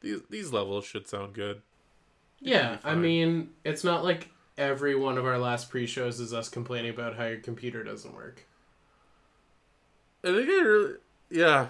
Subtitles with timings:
[0.00, 1.62] these these levels should sound good.
[2.40, 6.90] Yeah, I mean, it's not like every one of our last pre-shows is us complaining
[6.90, 8.46] about how your computer doesn't work.
[10.24, 10.94] I think I really,
[11.30, 11.68] yeah.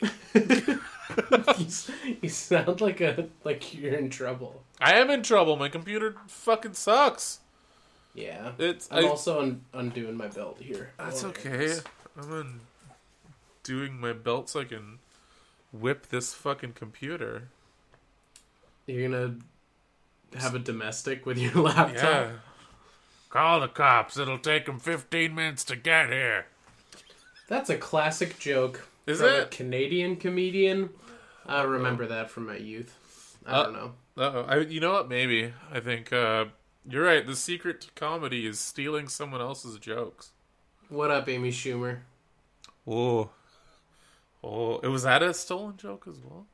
[0.34, 1.66] you,
[2.22, 4.62] you sound like a like you're in trouble.
[4.80, 5.56] I am in trouble.
[5.56, 7.40] My computer fucking sucks.
[8.14, 10.92] Yeah, It's I'm I, also un- undoing my belt here.
[10.98, 11.74] that's Oh, okay.
[12.16, 12.60] I'm
[13.64, 14.98] undoing my belt so I can
[15.74, 17.48] whip this fucking computer.
[18.86, 19.36] You're gonna
[20.38, 21.94] have a domestic with your laptop.
[21.94, 22.30] Yeah.
[23.30, 24.16] Call the cops.
[24.16, 26.46] It'll take them 15 minutes to get here.
[27.48, 28.86] That's a classic joke.
[29.06, 29.50] Is from a it?
[29.50, 30.90] Canadian comedian?
[31.46, 32.96] I remember that from my youth.
[33.44, 33.92] I Uh, don't know.
[34.16, 34.60] Uh-oh.
[34.60, 35.08] You know what?
[35.08, 35.52] Maybe.
[35.70, 36.46] I think uh,
[36.88, 37.26] you're right.
[37.26, 40.30] The secret to comedy is stealing someone else's jokes.
[40.88, 41.98] What up, Amy Schumer?
[42.86, 43.30] Oh.
[44.44, 46.46] Oh, it was that a stolen joke as well?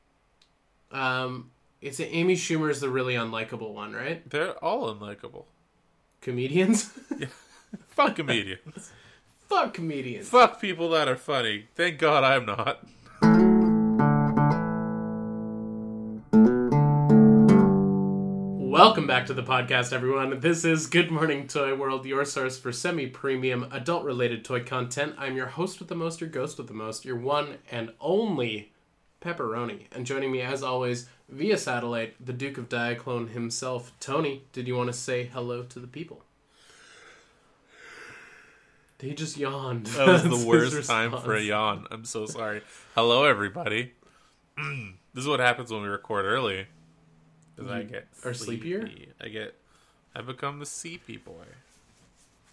[0.91, 1.51] Um,
[1.81, 4.27] it's a, Amy Schumer's the really unlikable one, right?
[4.29, 5.45] They're all unlikable.
[6.21, 6.83] Comedians?
[7.87, 8.91] Fuck comedians.
[9.49, 10.29] Fuck comedians.
[10.29, 11.65] Fuck people that are funny.
[11.75, 12.85] Thank God I'm not.
[18.81, 20.39] Welcome back to the podcast, everyone.
[20.39, 25.13] This is Good Morning Toy World, your source for semi premium, adult related toy content.
[25.19, 28.71] I'm your host with the most, your ghost with the most, your one and only
[29.21, 29.81] Pepperoni.
[29.91, 34.45] And joining me, as always, via satellite, the Duke of Diaclone himself, Tony.
[34.51, 36.23] Did you want to say hello to the people?
[38.99, 39.85] He just yawned.
[39.85, 41.85] That was the worst time for a yawn.
[41.91, 42.63] I'm so sorry.
[42.95, 43.91] Hello, everybody.
[44.57, 46.65] this is what happens when we record early.
[47.63, 48.89] Because I get are sleepier?
[49.19, 49.55] I get.
[50.15, 51.45] I become the sleepy boy.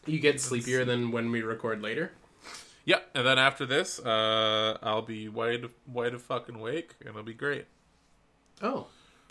[0.06, 2.12] You get sleepier than when we record later?
[2.84, 7.22] Yeah, and then after this, uh, I'll be wide, wide of fucking wake, and it'll
[7.22, 7.66] be great.
[8.62, 8.86] Oh,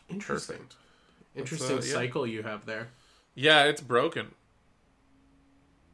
[0.10, 0.58] interesting.
[0.58, 0.76] Perfect.
[1.36, 1.94] Interesting uh, yeah.
[1.94, 2.90] cycle you have there.
[3.34, 4.28] Yeah, it's broken.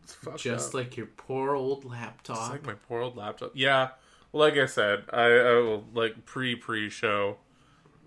[0.04, 0.74] It's fucked Just up.
[0.74, 2.50] like your poor old It's laptop.
[2.52, 3.52] like my poor old laptop.
[3.54, 3.90] Yeah,
[4.34, 7.38] like I said, I, I will like pre pre show.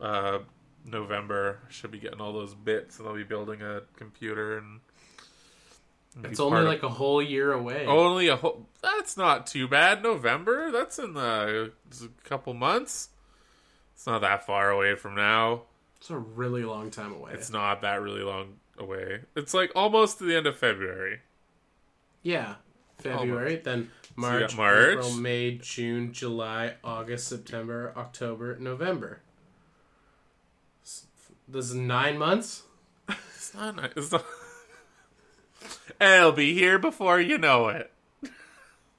[0.00, 0.40] Uh,
[0.86, 4.80] November should be getting all those bits, and I'll be building a computer and.
[6.24, 7.86] it's only like a whole year away.
[7.86, 8.66] only a whole.
[8.82, 10.02] That's not too bad.
[10.02, 10.70] November.
[10.70, 13.08] That's in the a couple months.
[13.94, 15.62] It's not that far away from now.
[15.96, 17.32] It's a really long time away.
[17.32, 19.20] It's not that really long away.
[19.34, 21.20] It's like almost to the end of February.
[22.22, 22.56] yeah.
[22.98, 24.92] February, then March, got March.
[24.92, 29.20] April, May, June, July, August, September, October, November.
[31.48, 32.62] This is nine months.
[33.08, 33.92] It's not.
[33.96, 34.24] It's not.
[36.00, 37.92] It'll be here before you know it.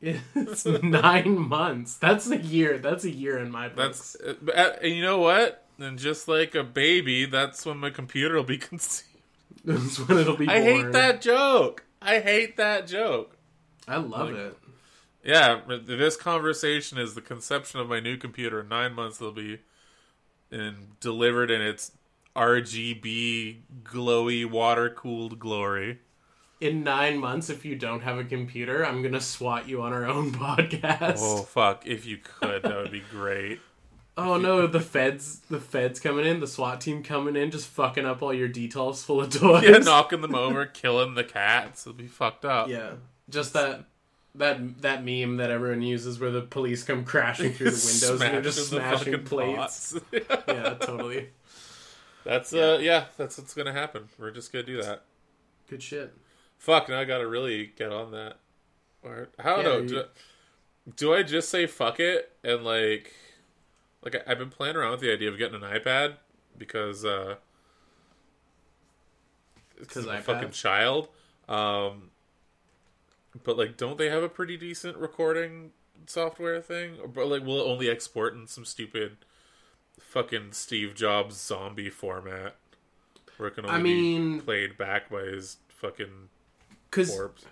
[0.01, 1.95] It's nine months.
[1.95, 2.77] That's a year.
[2.77, 4.15] That's a year in my books.
[4.23, 5.65] That's uh, uh, and you know what?
[5.79, 9.09] And just like a baby, that's when my computer will be conceived.
[9.65, 10.47] That's when it'll be.
[10.47, 11.83] I hate that joke.
[12.01, 13.35] I hate that joke.
[13.87, 14.57] I love Like- it.
[15.23, 18.61] Yeah, this conversation is the conception of my new computer.
[18.61, 19.59] In nine months, it'll be
[20.51, 21.91] in, delivered in its
[22.37, 25.99] RGB, glowy, water cooled glory.
[26.61, 30.05] in nine months, if you don't have a computer, I'm gonna swat you on our
[30.05, 31.17] own podcast.
[31.19, 31.85] Oh fuck!
[31.85, 33.59] If you could, that would be great.
[34.19, 38.03] Oh, no, the feds, the feds coming in, the SWAT team coming in, just fucking
[38.03, 39.61] up all your details full of toys.
[39.63, 41.85] Yeah, knocking them over, killing the cats.
[41.85, 42.67] It'll be fucked up.
[42.67, 42.93] Yeah,
[43.29, 43.85] just that.
[44.33, 48.21] That, that meme that everyone uses where the police come crashing through the windows and
[48.21, 49.95] they're just Smashing the plates.
[50.11, 51.29] yeah, totally.
[52.27, 54.09] That's uh, yeah, that's what's gonna happen.
[54.19, 55.03] We're just gonna do that.
[55.69, 56.13] Good shit.
[56.57, 56.89] Fuck!
[56.89, 58.37] Now I gotta really get on that.
[59.03, 60.03] Or how Yeah, do you- do,
[60.95, 63.13] do I just say fuck it and like
[64.03, 66.15] like I- I've been playing around with the idea of getting an iPad
[66.57, 67.35] because uh
[69.77, 71.09] because 'Cause I'm a fucking child.
[71.47, 72.09] Um,
[73.43, 75.71] but like, don't they have a pretty decent recording
[76.07, 76.97] software thing?
[76.99, 79.17] Or, but like, will it only export in some stupid
[79.99, 82.55] fucking Steve Jobs zombie format
[83.37, 86.29] where it can only I mean- be played back by his fucking
[86.91, 87.45] Cause, corpse?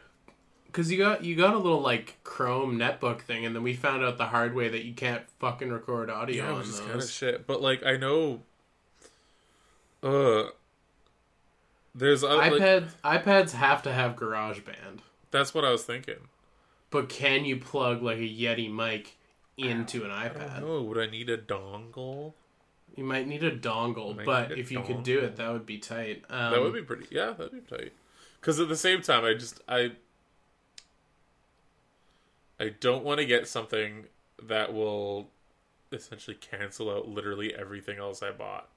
[0.72, 4.04] Cause you got you got a little like Chrome netbook thing, and then we found
[4.04, 7.02] out the hard way that you can't fucking record audio Yeah, on which is kind
[7.02, 7.48] of shit.
[7.48, 8.42] But like, I know,
[10.04, 10.50] uh,
[11.94, 15.00] there's other, like, iPads iPads have to have GarageBand,
[15.32, 16.28] that's what I was thinking.
[16.90, 19.16] but can you plug like a Yeti mic
[19.58, 20.62] into an iPad?
[20.62, 22.34] Oh, would I need a dongle?
[22.96, 25.66] You might need a dongle, Might but a if you could do it, that would
[25.66, 26.24] be tight.
[26.30, 27.08] Um, that would be pretty.
[27.12, 27.94] Yeah, that'd be tight.
[28.40, 29.92] Because at the same time, I just I
[32.60, 34.06] I don't want to get something
[34.42, 35.30] that will
[35.92, 38.70] essentially cancel out literally everything else I bought.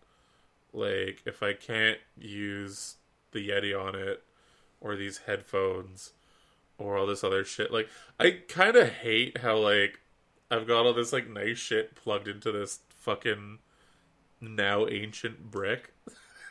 [0.72, 2.96] Like if I can't use
[3.32, 4.22] the Yeti on it
[4.80, 6.12] or these headphones
[6.76, 7.88] or all this other shit, like
[8.18, 10.00] I kind of hate how like
[10.50, 13.58] I've got all this like nice shit plugged into this fucking
[14.40, 15.92] now ancient brick.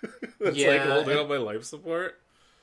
[0.39, 2.19] That's like holding up my life support.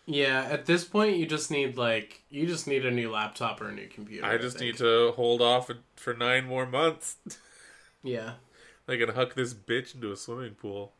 [0.07, 3.69] Yeah, at this point, you just need like you just need a new laptop or
[3.69, 4.25] a new computer.
[4.27, 4.73] I just think.
[4.73, 7.17] need to hold off for nine more months.
[8.07, 8.33] Yeah,
[8.87, 10.93] I can huck this bitch into a swimming pool.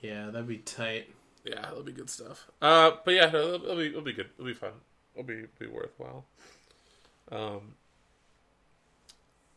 [0.00, 1.10] yeah, that'd be tight.
[1.44, 2.46] Yeah, that'll be good stuff.
[2.62, 4.30] Uh, but yeah, no, it'll, it'll be it'll be good.
[4.38, 4.72] It'll be fun.
[5.14, 6.24] It'll be be worthwhile.
[7.30, 7.74] Um,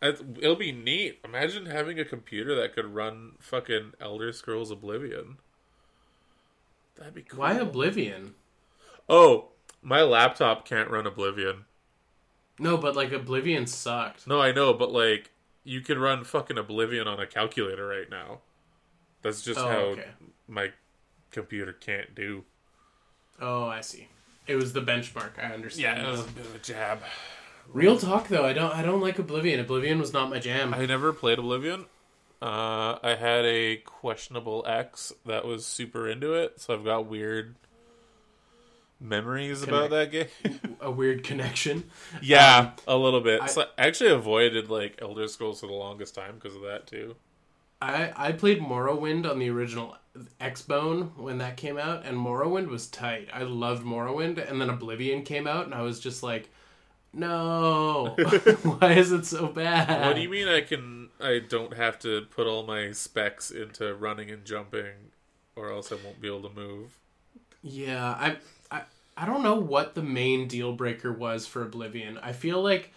[0.07, 1.19] it'll be neat.
[1.23, 5.37] Imagine having a computer that could run fucking Elder Scrolls Oblivion.
[6.95, 7.39] That'd be cool.
[7.39, 8.35] Why Oblivion?
[9.09, 9.49] Oh,
[9.81, 11.65] my laptop can't run Oblivion.
[12.57, 14.27] No, but like Oblivion sucked.
[14.27, 15.31] No, I know, but like
[15.63, 18.39] you can run fucking Oblivion on a calculator right now.
[19.21, 20.05] That's just Oh, how okay.
[20.47, 20.71] my
[21.31, 22.45] computer can't do.
[23.41, 24.07] Oh, I see.
[24.47, 25.31] It was the benchmark.
[25.37, 25.97] I understand.
[25.97, 26.99] Yeah, a bit of a jab.
[27.73, 29.59] Real talk though, I don't I don't like Oblivion.
[29.59, 30.73] Oblivion was not my jam.
[30.73, 31.85] I never played Oblivion.
[32.41, 37.55] Uh, I had a questionable ex that was super into it, so I've got weird
[38.99, 40.27] memories about that game.
[40.81, 41.83] a weird connection.
[42.21, 43.41] yeah, a little bit.
[43.41, 46.87] I- so I actually avoided like Elder Scrolls for the longest time because of that
[46.87, 47.15] too.
[47.81, 49.97] I I played Morrowind on the original
[50.39, 53.27] Xbone when that came out, and Morrowind was tight.
[53.33, 56.49] I loved Morrowind, and then Oblivion came out, and I was just like,
[57.15, 58.15] no,
[58.63, 60.05] why is it so bad?
[60.05, 60.47] What do you mean?
[60.47, 61.09] I can?
[61.19, 65.11] I don't have to put all my specs into running and jumping,
[65.55, 66.97] or else I won't be able to move.
[67.63, 68.37] Yeah, I,
[68.69, 68.81] I
[69.15, 72.17] I don't know what the main deal breaker was for Oblivion.
[72.21, 72.91] I feel like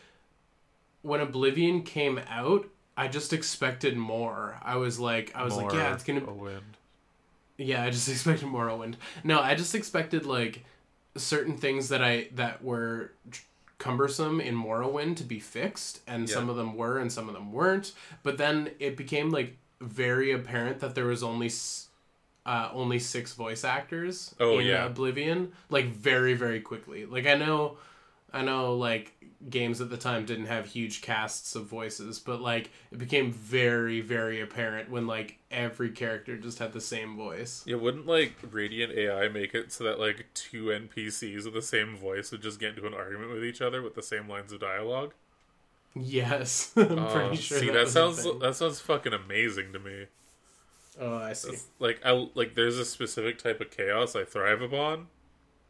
[1.03, 4.59] when Oblivion came out, I just expected more.
[4.63, 6.25] I was like, I was like, yeah, it's gonna.
[6.27, 6.77] a wind.
[7.57, 8.95] Yeah, I just expected more Morrowind.
[9.23, 10.65] No, I just expected like
[11.17, 13.13] certain things that I that were
[13.79, 16.35] cumbersome in Morrowind to be fixed, and Yeah.
[16.35, 17.93] some of them were, and some of them weren't.
[18.23, 21.51] But then it became like very apparent that there was only
[22.47, 24.87] uh, only six voice actors Oh, in yeah.
[24.87, 27.05] Oblivion, like very very quickly.
[27.07, 27.77] Like I know,
[28.33, 29.15] I know, like
[29.49, 34.01] games at the time didn't have huge casts of voices, but like it became very
[34.01, 37.65] very apparent when like every character just had the same voice.
[37.65, 41.97] Yeah, wouldn't like Radiant AI make it so that like two NPCs with the same
[41.97, 44.59] voice would just get into an argument with each other with the same lines of
[44.61, 45.15] dialogue?
[45.95, 47.59] Yes, I'm Uh, pretty sure.
[47.59, 50.07] see, that, that, sounds that sounds fucking amazing to me.
[50.99, 51.55] Oh, I see.
[51.55, 55.09] It's like I like there's a specific type of chaos I thrive upon.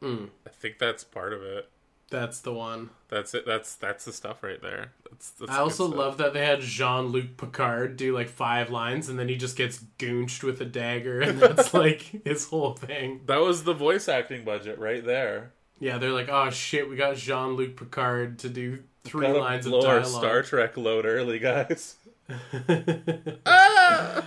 [0.02, 1.70] Mm, I think that's part of it.
[2.10, 2.90] That's the one.
[3.08, 3.44] That's it.
[3.46, 4.92] That's that's the stuff right there.
[5.10, 9.08] That's, that's I also love that they had Jean Luc Picard do like five lines,
[9.08, 13.20] and then he just gets goonched with a dagger, and that's like his whole thing.
[13.26, 15.52] that was the voice acting budget right there.
[15.80, 19.66] Yeah, they're like, oh shit, we got Jean Luc Picard to do three Gotta lines
[19.66, 20.06] of dialogue.
[20.06, 21.96] Star Trek load early, guys.
[23.46, 24.24] ah!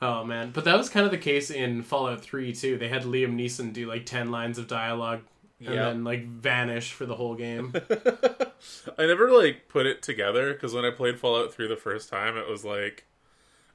[0.00, 2.78] oh man, but that was kind of the case in Fallout Three too.
[2.78, 5.22] They had Liam Neeson do like ten lines of dialogue.
[5.64, 5.84] And Yeah.
[5.84, 7.72] then like vanish for the whole game.
[8.98, 12.36] I never like put it together because when I played Fallout 3 the first time,
[12.36, 13.04] it was like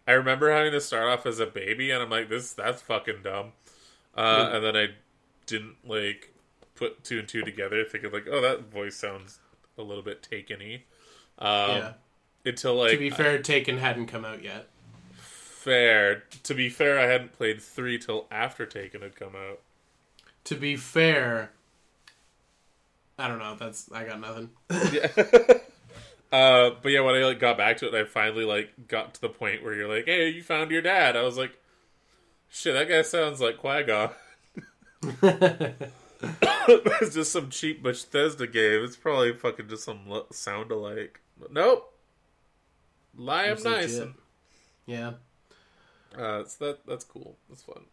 [0.07, 3.21] I remember having to start off as a baby, and I'm like, this that's fucking
[3.23, 3.51] dumb.
[4.15, 4.87] Uh, and then I
[5.45, 6.33] didn't like
[6.75, 9.39] put two and two together, thinking like, oh, that voice sounds
[9.77, 10.83] a little bit taken-y.
[11.39, 11.93] Um, yeah.
[12.45, 14.67] Until like To be fair, Taken hadn't come out yet.
[15.13, 16.23] fair.
[16.43, 19.59] To be fair, I hadn't played three till after Taken had come out.
[20.45, 21.51] To be fair,
[23.17, 23.55] I don't know.
[23.55, 24.49] That's I got nothing.
[24.91, 25.07] Yeah.
[26.31, 29.21] uh, but yeah, when I like got back to it, I finally like got to
[29.21, 31.51] the point where you're like, "Hey, you found your dad." I was like,
[32.49, 34.09] "Shit, that guy sounds like Qui Gon."
[36.21, 38.83] it's just some cheap Bethesda game.
[38.83, 41.21] It's probably fucking just some lo- sound alike.
[41.39, 41.93] But nope.
[43.17, 43.61] Liam.
[43.61, 44.13] Neeson.
[44.85, 45.13] yeah.
[46.15, 47.35] Uh, so that that's cool.
[47.49, 47.85] That's fun.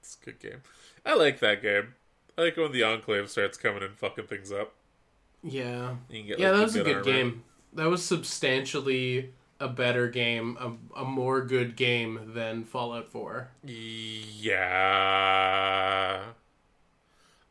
[0.00, 0.62] It's a good game.
[1.04, 1.94] I like that game.
[2.38, 4.74] I like when the Enclave starts coming and fucking things up.
[5.42, 5.96] Yeah.
[6.10, 7.04] Get, Yeah, like, that was a good armor.
[7.04, 7.44] game.
[7.72, 13.50] That was substantially a better game, a, a more good game than Fallout 4.
[13.62, 14.64] Yeah.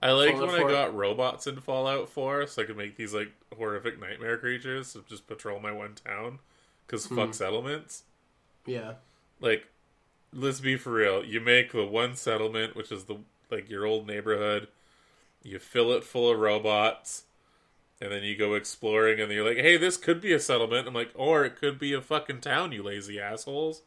[0.02, 0.70] I like Fallout when 4?
[0.70, 4.94] I got robots in Fallout 4 so I could make these like horrific nightmare creatures
[4.94, 6.40] to just patrol my one town
[6.88, 7.16] cuz Hmm.
[7.16, 8.04] fuck settlements.
[8.66, 8.96] Yeah.
[9.40, 9.68] Like
[10.34, 11.26] let's be for real.
[11.26, 13.18] You make the one settlement which is the
[13.52, 14.70] like your old neighborhood.
[15.48, 17.24] You fill it full of robots
[18.02, 20.94] and then you go exploring, and you're like, "Hey, this could be a settlement." I'm
[20.94, 23.82] like, or it could be a fucking town, you lazy assholes.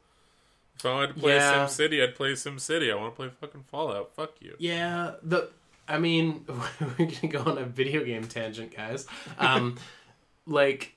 [0.76, 1.66] If I wanted to play Yeah.
[1.66, 2.90] Sim City, I'd play Sim City.
[2.90, 4.12] I want to play fucking Fallout.
[4.16, 4.56] Fuck you.
[4.58, 5.50] Yeah, the
[5.86, 6.44] I mean,
[6.98, 9.06] we're gonna go on a video game tangent, guys.
[9.38, 9.76] Um,
[10.46, 10.94] like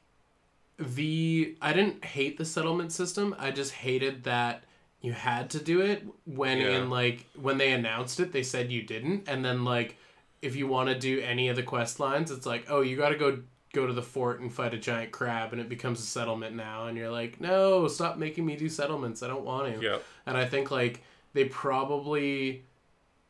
[0.78, 3.36] the I didn't hate the settlement system.
[3.38, 4.64] I just hated that
[5.02, 6.78] you had to do it when Yeah.
[6.80, 9.98] in like when they announced it, they said you didn't, and then like
[10.44, 13.10] if you want to do any of the quest lines, it's like, oh, you got
[13.10, 13.40] to go
[13.74, 16.86] go to the fort and fight a giant crab, and it becomes a settlement now,
[16.86, 19.24] and you're like, no, stop making me do settlements.
[19.24, 19.82] I don't want to.
[19.82, 20.04] Yep.
[20.28, 21.02] And I think like
[21.34, 22.64] they probably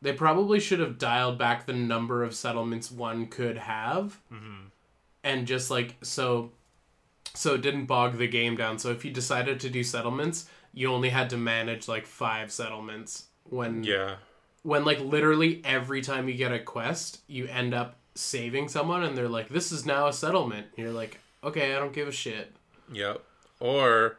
[0.02, 4.66] they probably should have dialed back the number of settlements one could have hmm
[5.24, 6.52] and just like so
[7.34, 8.78] so it didn't bog the game down.
[8.78, 13.24] So if you decided to do settlements, you only had to manage like five settlements
[13.44, 14.16] when Yeah.
[14.64, 19.16] When like literally every time you get a quest, you end up saving someone and
[19.16, 20.66] they're like this is now a settlement.
[20.76, 22.52] And you're like, "Okay, I don't give a shit."
[22.92, 23.22] Yep.
[23.60, 24.18] Or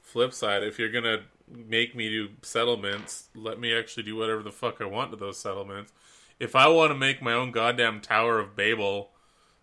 [0.00, 4.50] flip side, if you're gonna make me do settlements, let me actually do whatever the
[4.50, 5.92] fuck I want to those settlements.
[6.40, 9.10] If I want to make my own goddamn Tower of Babel,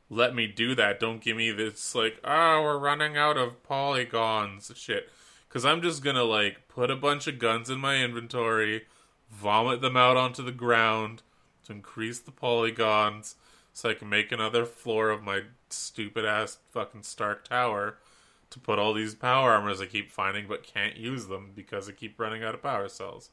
[0.09, 0.99] let me do that.
[0.99, 5.09] Don't give me this like, ah, we're running out of polygons shit.
[5.49, 8.85] Cause I'm just gonna like put a bunch of guns in my inventory,
[9.33, 11.21] vomit them out onto the ground
[11.65, 13.35] to increase the polygons,
[13.73, 17.97] so I can make another floor of my stupid ass fucking Stark Tower
[18.51, 21.93] to put all these power armors I keep finding but can't use them because I
[21.93, 23.31] keep running out of power cells.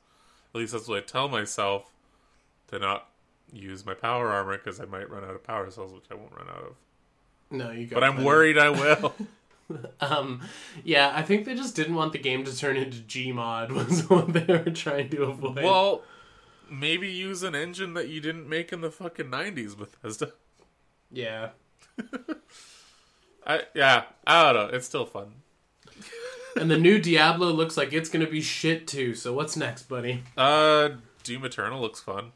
[0.55, 1.93] At least that's what I tell myself
[2.69, 3.09] to not
[3.53, 6.33] use my power armor because I might run out of power cells, which I won't
[6.35, 6.75] run out of.
[7.51, 8.27] No, you got But I'm plenty.
[8.27, 9.15] worried I will.
[10.01, 10.41] Um,
[10.83, 14.33] yeah, I think they just didn't want the game to turn into Gmod was what
[14.33, 15.57] they were trying to avoid.
[15.63, 16.03] well,
[16.71, 20.33] maybe use an engine that you didn't make in the fucking 90s, Bethesda.
[21.13, 21.51] yeah,
[23.47, 24.77] I, yeah, I don't know.
[24.77, 25.35] It's still fun.
[26.57, 29.15] and the new Diablo looks like it's gonna be shit too.
[29.15, 30.23] So what's next, buddy?
[30.37, 30.91] Uh,
[31.25, 32.33] Doom Eternal looks fun.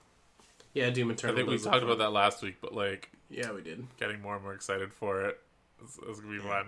[0.73, 1.35] Yeah, Doom Eternal.
[1.35, 1.83] I think we talked fun.
[1.85, 3.87] about that last week, but like Yeah, we did.
[3.99, 5.41] getting more and more excited for it.
[5.83, 6.67] It's, it's gonna be fun.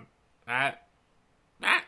[0.49, 0.75] Ah,
[1.63, 1.83] ah.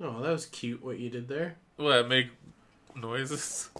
[0.00, 1.56] Oh, that was cute what you did there.
[1.76, 2.28] What make
[2.96, 3.70] noises?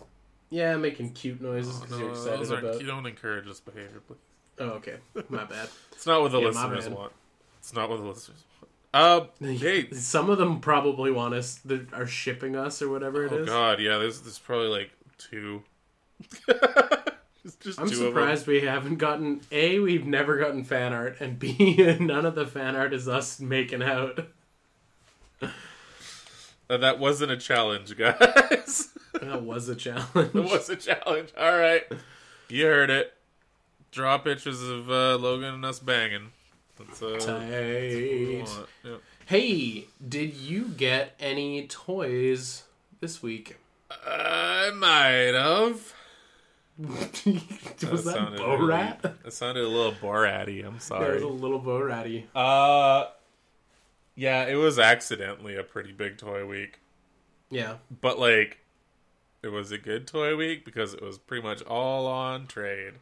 [0.50, 2.80] Yeah, making cute noises because you're those excited aren't- about.
[2.80, 4.18] You don't encourage this behavior, please.
[4.58, 4.96] Oh, okay,
[5.28, 5.68] my bad.
[5.92, 7.12] It's not what the Yeah, listeners want.
[7.58, 8.46] It's not what the listeners want.
[8.92, 13.30] Uh, hey, Some of them probably want us that are shipping us or whatever it
[13.32, 13.46] oh is.
[13.46, 15.62] god, yeah, there's there's probably like two.
[17.78, 19.78] I'm surprised we haven't gotten a.
[19.78, 21.76] We've never gotten fan art, and b.
[22.00, 24.26] None of the fan art is us making out.
[25.42, 28.88] Uh, that wasn't a challenge, guys.
[29.20, 30.08] That was a challenge.
[30.14, 31.30] it was a challenge.
[31.36, 31.82] All right,
[32.48, 33.12] you heard it.
[33.90, 36.30] Draw pictures of uh, Logan and us banging.
[36.78, 38.38] That's uh, Tight.
[38.38, 38.68] want.
[38.84, 38.96] Yeah.
[39.26, 42.62] Hey, did you get any toys
[43.00, 43.58] this week?
[43.90, 45.92] I might have.
[47.90, 49.02] was that sounded Bo really- Rat?
[49.02, 50.64] That sounded a little Boratty.
[50.66, 51.04] I'm sorry.
[51.04, 51.14] sorry.
[51.14, 52.26] was a little Bo Ratty.
[52.34, 53.06] Uh,
[54.14, 56.80] yeah, it was accidentally a pretty big toy week,
[57.50, 57.76] Yeah.
[58.00, 58.58] but like,
[59.42, 62.94] it was a good toy week because it was pretty much all on trade.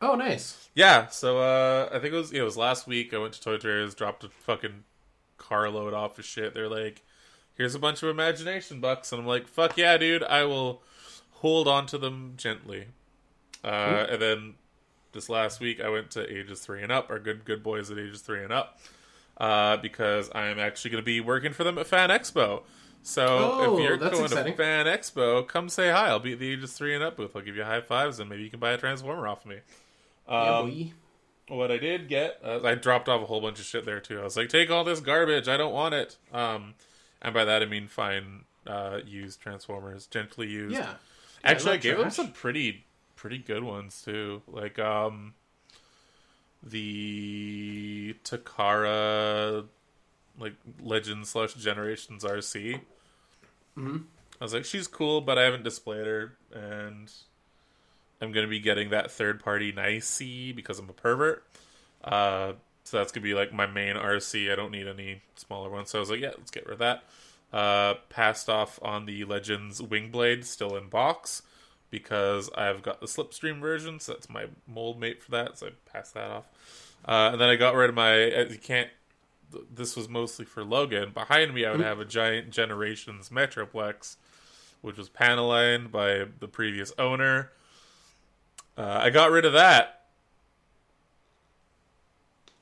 [0.00, 0.68] Oh, nice.
[0.74, 3.12] Yeah, so uh, I think it was it was last week.
[3.12, 4.84] I went to Toy Traders, dropped a fucking
[5.38, 6.54] carload off of shit.
[6.54, 7.02] They're like,
[7.54, 10.22] "Here's a bunch of imagination bucks," and I'm like, "Fuck yeah, dude!
[10.22, 10.82] I will
[11.32, 12.86] hold on to them gently."
[13.64, 14.54] Uh, and then
[15.12, 17.98] this last week, I went to ages three and up, our good good boys at
[17.98, 18.78] ages three and up,
[19.38, 22.62] uh, because I'm actually going to be working for them at Fan Expo.
[23.02, 24.52] So Oh, if you're going exciting.
[24.52, 26.08] to Fan Expo, come say hi.
[26.08, 27.34] I'll be at the ages three and up booth.
[27.34, 29.56] I'll give you high fives, and maybe you can buy a Transformer off of me.
[30.28, 30.92] Um, boy.
[31.56, 34.20] what I did get, uh, I dropped off a whole bunch of shit there too.
[34.20, 35.48] I was like, "Take all this garbage.
[35.48, 36.74] I don't want it." Um,
[37.22, 40.74] and by that I mean fine uh, used Transformers, gently used.
[40.76, 40.94] Yeah.
[41.42, 42.84] Actually, I not gave them some pretty
[43.18, 44.40] pretty good ones too.
[44.46, 45.34] Like um,
[46.62, 49.66] the Takara,
[50.38, 52.80] like Legends slash Generations Arcee.
[53.76, 54.04] Mhm.
[54.40, 57.10] I was like, she's cool, but I haven't displayed her, and
[58.20, 61.44] I'm gonna be getting that third party Nicey because I'm a pervert.
[62.04, 62.52] Uh,
[62.84, 64.50] so that's gonna be like my main Arcee.
[64.52, 65.90] I don't need any smaller ones.
[65.90, 67.02] So I was like, yeah, let's get rid of that.
[67.52, 71.42] Uh, passed off on the Legends Wingblade, still in box,
[71.90, 75.58] because I've got the Slipstream version, so that's my mold mate for that.
[75.58, 76.44] So I passed that off.
[77.04, 78.24] Uh, and then I got rid of my.
[78.24, 78.90] You can't.
[79.74, 81.10] This was mostly for Logan.
[81.12, 84.16] Behind me, I would have a giant Generations Metroplex,
[84.82, 87.50] which was panellined by the previous owner.
[88.76, 89.98] Uh, I got rid of that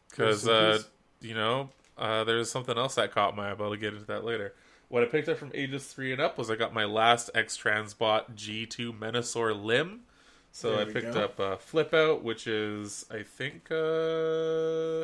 [0.09, 0.79] because uh,
[1.21, 3.55] you know uh, there's something else that caught my eye.
[3.55, 4.55] but I'll get into that later.
[4.89, 7.59] What I picked up from ages three and up was I got my last X
[7.59, 10.01] Transbot G2 Menasor limb.
[10.53, 11.21] So There I picked go.
[11.25, 15.03] up uh, Flip Out, which is I think uh,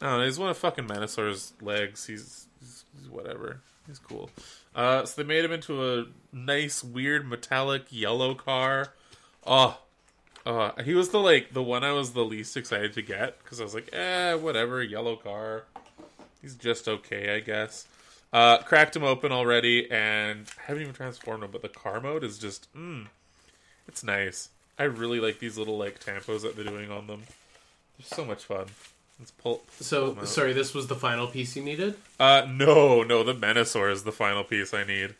[0.00, 0.24] I don't know.
[0.24, 2.06] He's one of fucking Menasor's legs.
[2.06, 3.60] He's, he's, he's whatever.
[3.86, 4.30] He's cool.
[4.74, 8.92] Uh, so they made him into a nice, weird, metallic yellow car.
[9.46, 9.78] Oh,
[10.44, 13.60] uh, he was the like the one I was the least excited to get because
[13.60, 15.64] I was like, eh, whatever, yellow car.
[16.46, 17.88] He's just okay, I guess.
[18.32, 21.50] Uh, cracked him open already, and I haven't even transformed him.
[21.50, 23.06] But the car mode is just, mm,
[23.88, 24.50] it's nice.
[24.78, 27.24] I really like these little like tampos that they're doing on them.
[27.98, 28.66] They're so much fun.
[29.18, 29.56] Let's pull.
[29.56, 30.28] pull So out.
[30.28, 31.96] sorry, this was the final piece you needed.
[32.20, 35.16] Uh, no, no, the Menasor is the final piece I need.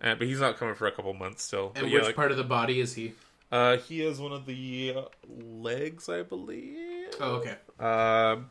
[0.00, 1.66] Uh, but he's not coming for a couple months still.
[1.74, 3.12] And but which yeah, like, part of the body is he?
[3.52, 5.02] uh, he is one of the uh,
[5.60, 6.78] legs, I believe.
[7.20, 7.56] Oh, okay.
[7.78, 8.48] Um,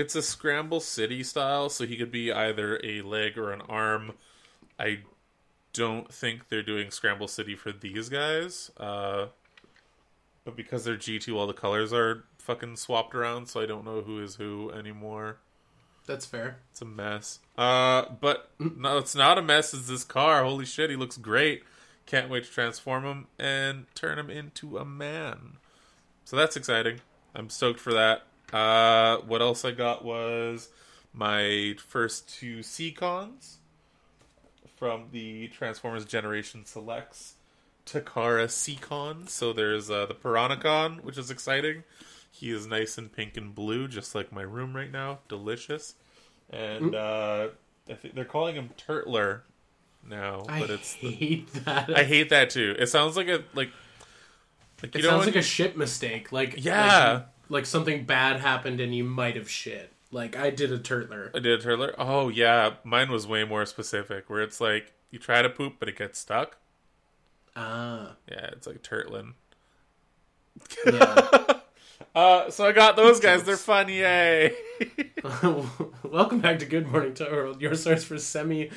[0.00, 4.12] it's a scramble city style, so he could be either a leg or an arm.
[4.78, 5.00] I
[5.72, 8.70] don't think they're doing scramble city for these guys.
[8.76, 9.26] Uh,
[10.44, 13.84] but because they're G two, all the colors are fucking swapped around, so I don't
[13.84, 15.36] know who is who anymore.
[16.06, 16.56] That's fair.
[16.72, 17.38] It's a mess.
[17.56, 19.74] Uh, but no, it's not a mess.
[19.74, 20.42] It's this car.
[20.42, 21.62] Holy shit, he looks great.
[22.06, 25.58] Can't wait to transform him and turn him into a man.
[26.24, 27.00] So that's exciting.
[27.34, 28.22] I'm stoked for that.
[28.52, 30.68] Uh, what else I got was
[31.12, 33.58] my first two Seacons
[34.76, 37.34] from the Transformers Generation Selects
[37.86, 39.28] Takara Seacon.
[39.28, 41.84] So there's uh, the Piranacon, which is exciting.
[42.32, 45.18] He is nice and pink and blue, just like my room right now.
[45.28, 45.94] Delicious.
[46.48, 47.48] And uh,
[47.88, 49.40] I think they're calling him Turtler
[50.08, 51.96] now, I but it's the, hate that.
[51.96, 52.74] I hate that too.
[52.78, 53.70] It sounds like a like
[54.82, 56.32] like you it sounds like you- a shit mistake.
[56.32, 57.12] Like Yeah.
[57.12, 59.92] like, like something bad happened and you might have shit.
[60.10, 61.28] Like I did a turtler.
[61.36, 61.94] I did a turtler.
[61.98, 64.30] Oh yeah, mine was way more specific.
[64.30, 66.56] Where it's like you try to poop, but it gets stuck.
[67.54, 69.34] Ah, Yeah, it's like turtling.
[70.86, 71.28] yeah.
[72.12, 73.44] Uh, so I got those guys.
[73.44, 73.88] They're fun.
[73.90, 74.52] Yay!
[76.02, 78.70] Welcome back to Good Morning Toy World, your source for semi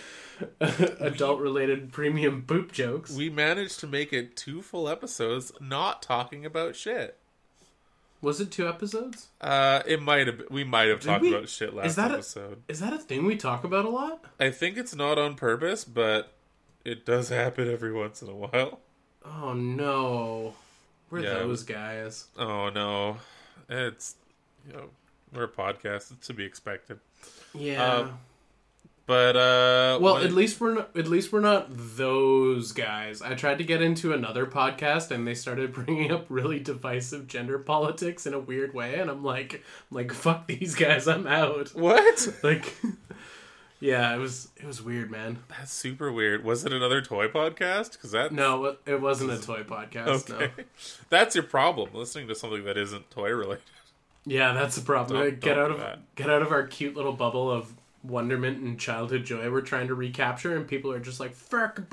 [0.59, 3.11] adult related premium poop jokes.
[3.15, 7.17] we managed to make it two full episodes not talking about shit.
[8.23, 9.27] Was it two episodes?
[9.41, 10.41] Uh, it might have.
[10.49, 11.35] We might have talked we?
[11.35, 12.63] about shit last that a- episode.
[12.67, 14.23] Is that a thing we talk about a lot?
[14.39, 16.31] I think it's not on purpose, but
[16.85, 18.79] it does happen every once in a while.
[19.25, 20.53] Oh no.
[21.11, 21.33] We're Yeah.
[21.35, 22.25] those guys.
[22.37, 23.17] Oh no,
[23.69, 24.15] it's
[24.67, 24.89] you know
[25.33, 26.11] we're a podcast.
[26.11, 26.99] It's to be expected.
[27.53, 27.85] Yeah.
[27.85, 28.19] Um,
[29.05, 30.95] But uh, well, at least we're not.
[30.95, 33.21] At least we're not those guys.
[33.21, 37.59] I tried to get into another podcast, and they started bringing up really divisive gender
[37.59, 39.55] politics in a weird way, and I'm like,
[39.91, 41.75] I'm like, fuck these guys, I'm out.
[41.75, 42.27] what?
[42.43, 42.75] Like,
[43.81, 45.39] yeah, it was it was weird, man.
[45.49, 46.45] That's super weird.
[46.45, 47.93] Was it another toy podcast?
[47.93, 50.31] Because that No, it- it wasn't a toy podcast.
[50.31, 50.63] okay, No.
[51.09, 51.89] that's your problem.
[51.93, 53.63] Listening to something that isn't toy related.
[54.25, 55.19] Yeah, that's the problem.
[55.19, 56.15] Don't- get don't out of that.
[56.15, 59.95] get out of our cute little bubble of wonderment and childhood joy we're trying to
[59.95, 61.87] recapture, and people are just like fuck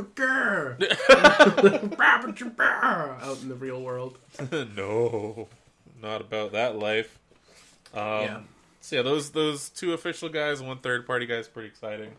[3.23, 4.19] out in the real world.
[4.77, 5.49] no,
[6.03, 7.19] not about that life.
[7.95, 8.41] Um, Yeah.
[8.81, 12.13] So yeah, those those two official guys one third party guy is pretty exciting.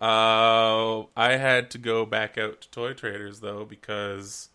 [0.00, 4.50] Uh, I had to go back out to Toy Traders though because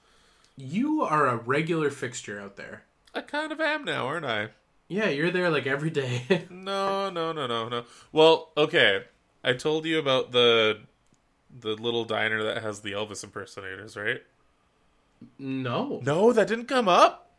[0.55, 2.83] You are a regular fixture out there.
[3.13, 4.49] I kind of am now, aren't I?
[4.91, 6.45] Yeah, you're there like every day.
[6.49, 7.85] No, no, no, no, no.
[8.11, 9.03] Well, okay.
[9.43, 10.79] I told you about the
[11.59, 14.21] the little diner that has the Elvis impersonators, right?
[15.39, 15.99] no.
[16.03, 17.29] No, that didn't come up.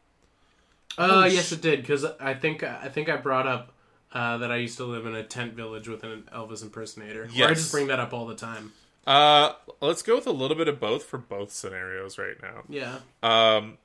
[0.98, 3.72] Uh, Oh, yes, sh- it did because I think I think I brought up
[4.12, 7.24] uh, that I used to live in a tent village with an Elvis impersonator.
[7.24, 8.72] Or I just bring that up all the time.
[9.06, 12.62] Uh, let's go with a little bit of both for both scenarios right now.
[12.68, 12.98] Yeah.
[13.22, 13.78] Um,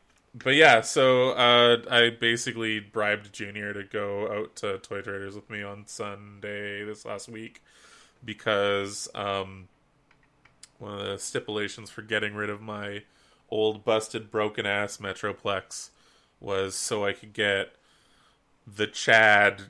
[0.44, 5.50] but yeah, so uh, I basically bribed Junior to go out to Toy Traders with
[5.50, 7.62] me on Sunday this last week
[8.24, 9.68] because um,
[10.80, 13.04] one of the stipulations for getting rid of my
[13.50, 15.90] old busted broken ass Metroplex
[16.40, 17.74] was so I could get
[18.66, 19.64] the Chad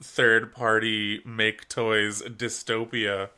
[0.00, 3.30] third party make toys dystopia,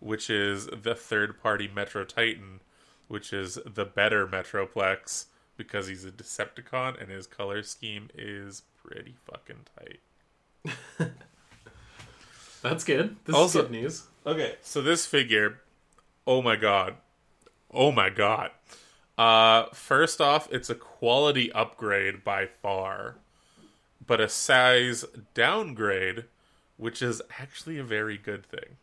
[0.00, 2.60] which is the third party Metro Titan,
[3.08, 9.14] which is the better Metroplex because he's a Decepticon and his color scheme is pretty
[9.30, 10.00] fucking tight.
[12.62, 13.16] That's good.
[13.24, 14.02] This Also- is good news.
[14.26, 15.60] Okay, so this figure,
[16.26, 16.96] oh my god,
[17.70, 18.50] oh my god.
[19.18, 23.16] Uh, first off, it's a quality upgrade by far.
[24.06, 26.24] but a size downgrade,
[26.76, 28.76] which is actually a very good thing.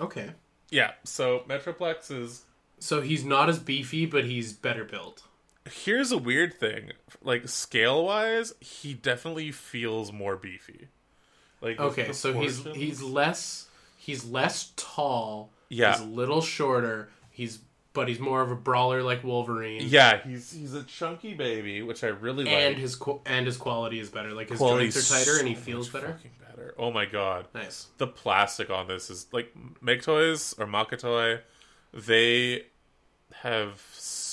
[0.00, 0.30] Okay.
[0.70, 2.44] Yeah, so Metroplex is
[2.80, 5.22] So he's not as beefy, but he's better built.
[5.70, 6.92] Here's a weird thing.
[7.22, 10.88] Like scale wise, he definitely feels more beefy.
[11.60, 15.50] Like Okay, so he's he's less he's less tall.
[15.68, 15.92] Yeah.
[15.92, 17.08] He's a little shorter.
[17.30, 17.60] He's
[17.94, 19.82] but he's more of a brawler like Wolverine.
[19.84, 22.52] yeah he's he's a chunky baby, which I really like.
[22.52, 24.32] And his and his quality is better.
[24.32, 26.18] Like his Quality's joints are tighter and he feels better.
[26.40, 26.74] better.
[26.78, 27.48] Oh my god.
[27.54, 27.86] Nice.
[27.98, 31.40] the plastic on this is like Make Toys or Makatoy,
[31.92, 32.66] they
[33.32, 33.80] have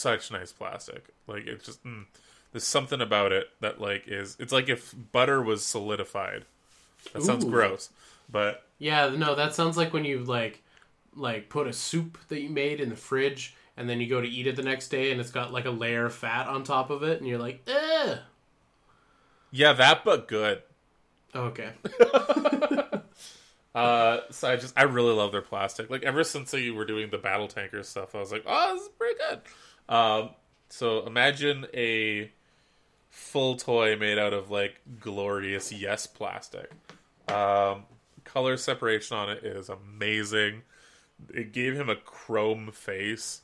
[0.02, 1.06] such nice plastic.
[1.28, 2.06] Like it's just mm,
[2.52, 6.46] there's something about it that like is it's like if butter was solidified.
[7.14, 7.90] That sounds gross,
[8.32, 10.62] but Yeah, no, that sounds like when you like
[11.16, 14.28] like put a soup that you made in the fridge and then you go to
[14.28, 16.90] eat it the next day and it's got like a layer of fat on top
[16.90, 18.16] of it and you're like, eh.
[19.52, 20.62] yeah, that but good.
[21.34, 21.72] Okay.
[23.74, 25.90] Uh, so I just I really love their plastic.
[25.90, 28.84] Like ever since you were doing the battle tanker stuff, I was like, oh, this
[28.84, 29.42] is pretty good.
[29.91, 30.30] Um,
[30.69, 32.32] so imagine a
[33.10, 36.71] full toy made out of like glorious yes plastic.
[37.27, 37.84] Um,
[38.23, 40.62] color separation on it is amazing.
[41.34, 43.41] It gave him a chrome face,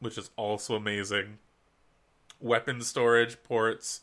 [0.00, 1.38] which is also amazing.
[2.40, 4.00] Weapon storage ports.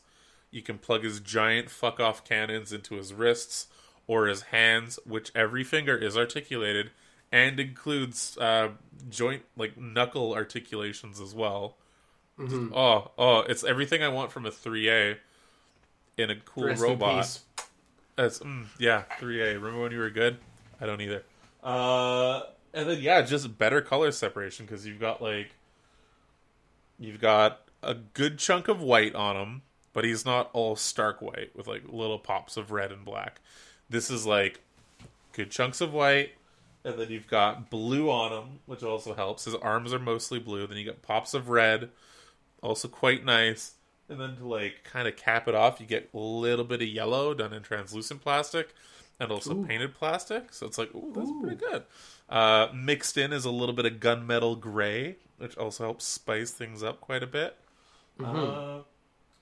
[0.52, 3.66] You can plug his giant fuck off cannons into his wrists
[4.06, 6.90] or his hands, which every finger is articulated
[7.32, 8.70] and includes uh,
[9.08, 11.76] joint like knuckle articulations as well.
[12.38, 12.74] Mm-hmm.
[12.74, 15.16] Oh, oh, it's everything I want from a 3A
[16.16, 17.38] in a cool Rest robot.
[18.16, 19.54] That's mm, yeah, 3A.
[19.54, 20.38] Remember when you were good?
[20.80, 21.22] I don't either.
[21.62, 25.50] Uh, and then yeah, just better color separation because you've got like
[26.98, 29.62] you've got a good chunk of white on him,
[29.92, 33.40] but he's not all stark white with like little pops of red and black.
[33.88, 34.60] This is like
[35.32, 36.32] good chunks of white,
[36.84, 39.44] and then you've got blue on him, which also helps.
[39.44, 40.66] His arms are mostly blue.
[40.66, 41.90] Then you get pops of red,
[42.62, 43.72] also quite nice.
[44.08, 46.88] And then to like kind of cap it off, you get a little bit of
[46.88, 48.74] yellow done in translucent plastic
[49.20, 49.66] and also Ooh.
[49.66, 50.52] painted plastic.
[50.52, 51.40] So it's like, ooh, that's Ooh.
[51.40, 51.84] pretty good.
[52.28, 56.82] Uh, mixed in is a little bit of gunmetal gray, which also helps spice things
[56.82, 57.56] up quite a bit.
[58.22, 58.80] Uh,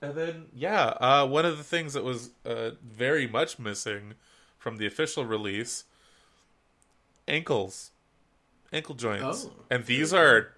[0.01, 4.13] and then, yeah, uh, one of the things that was uh, very much missing
[4.57, 5.85] from the official release
[7.29, 7.91] ankles,
[8.73, 9.51] ankle joints, Oh.
[9.69, 10.53] and these are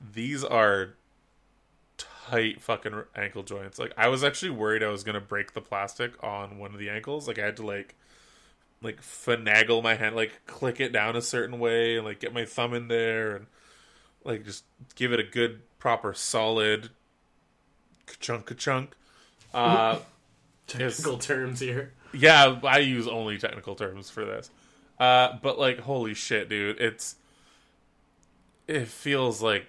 [0.00, 0.94] these are
[1.96, 3.78] tight fucking ankle joints.
[3.78, 6.90] Like I was actually worried I was gonna break the plastic on one of the
[6.90, 7.28] ankles.
[7.28, 7.94] Like I had to like
[8.82, 12.44] like finagle my hand, like click it down a certain way, and like get my
[12.44, 13.46] thumb in there, and
[14.24, 16.90] like just give it a good proper solid
[18.20, 18.92] chunk ka chunk.
[19.52, 19.98] Uh,
[20.66, 21.92] Technical terms here.
[22.14, 24.50] yeah, I use only technical terms for this.
[24.98, 26.80] Uh, but like, holy shit, dude!
[26.80, 27.16] It's
[28.66, 29.66] it feels like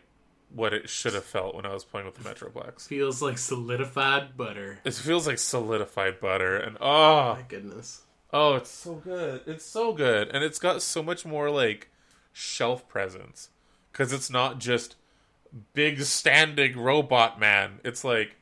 [0.54, 2.88] what it should have felt when I was playing with the Metroplex.
[2.88, 4.80] Feels like solidified butter.
[4.86, 8.02] It feels like solidified butter, and oh, My goodness.
[8.32, 9.42] oh, it's so good.
[9.48, 11.90] It's so good, and it's got so much more like
[12.32, 13.50] shelf presence
[13.92, 14.96] because it's not just
[15.74, 17.80] big standing robot man.
[17.84, 18.36] It's like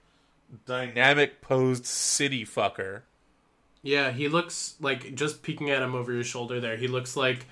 [0.66, 3.02] dynamic posed city fucker.
[3.84, 6.78] Yeah, he looks like just peeking at him over your shoulder there.
[6.78, 7.46] He looks like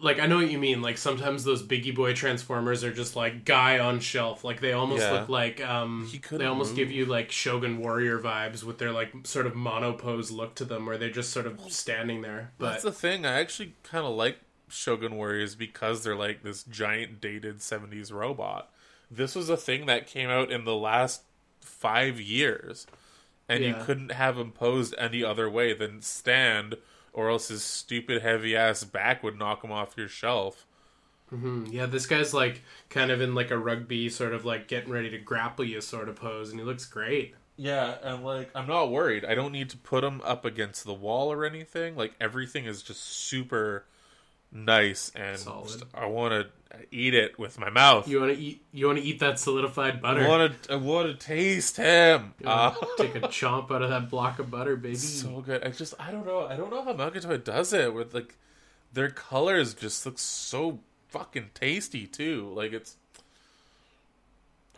[0.00, 0.80] like I know what you mean.
[0.80, 4.44] Like sometimes those Biggie Boy Transformers are just like guy on shelf.
[4.44, 5.12] Like they almost Yeah.
[5.12, 9.12] look like um He they almost give you like Shogun Warrior vibes with their like
[9.24, 12.52] sort of monopose look to them where they're just sort of standing there.
[12.58, 13.26] But That's the thing.
[13.26, 14.38] I actually kind of like
[14.68, 18.70] Shogun Warriors because they're like this giant dated 70s robot.
[19.10, 21.22] This was a thing that came out in the last
[21.60, 22.86] five years,
[23.48, 26.76] and you couldn't have him posed any other way than stand,
[27.12, 30.66] or else his stupid heavy ass back would knock him off your shelf.
[31.32, 31.70] Mhm.
[31.72, 35.10] yeah, this guy's like kind of in like a rugby sort of like getting ready
[35.10, 37.34] to grapple you sort of pose and he looks great.
[37.56, 39.24] Yeah, and like I'm not worried.
[39.24, 41.96] I don't need to put him up against the wall or anything.
[41.96, 43.86] Like everything is just super
[44.52, 45.82] nice, and Solid.
[45.94, 46.48] I want to
[46.90, 48.08] eat it with my mouth.
[48.08, 50.22] You want to eat you want to eat that solidified butter.
[50.22, 50.72] I want to.
[50.72, 52.34] I want to taste him.
[52.44, 54.96] Uh, take a chomp out of that block of butter, baby.
[54.96, 55.64] so good.
[55.64, 55.94] I just.
[55.98, 56.46] I don't know.
[56.46, 58.36] I don't know how Makatoy does it with like
[58.92, 59.74] their colors.
[59.74, 62.52] Just look so fucking tasty too.
[62.54, 62.96] Like it's.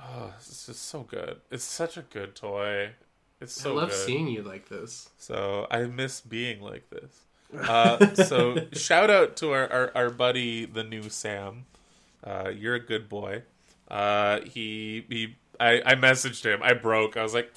[0.03, 1.41] Oh, it's just so good.
[1.51, 2.93] It's such a good toy.
[3.41, 4.07] It's so I love good.
[4.07, 5.11] seeing you like this.
[5.19, 7.11] So I miss being like this.
[7.57, 11.67] Uh, so shout out to our, our, our buddy, the new Sam.
[12.23, 13.43] Uh, you're a good boy.
[13.89, 15.37] Uh, he he.
[15.59, 16.61] I, I messaged him.
[16.63, 17.17] I broke.
[17.17, 17.55] I was like,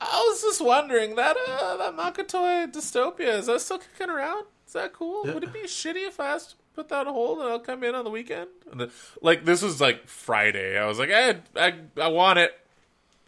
[0.00, 4.46] I was just wondering that uh, that Makatoy dystopia is that still kicking around?
[4.66, 5.26] Is that cool?
[5.26, 5.34] Yeah.
[5.34, 7.84] Would it be shitty if I asked to put that on hold and I'll come
[7.84, 8.48] in on the weekend?
[8.70, 10.78] And the, like this was like Friday.
[10.78, 12.58] I was like, hey, I I want it.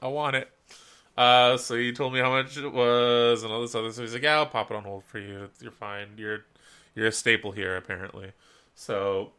[0.00, 0.48] I want it.
[1.16, 4.02] Uh, so he told me how much it was and all this other stuff.
[4.04, 5.48] He's like, yeah, I'll pop it on hold for you.
[5.60, 6.08] You're fine.
[6.16, 6.44] You're
[6.94, 8.32] you're a staple here apparently.
[8.74, 9.30] So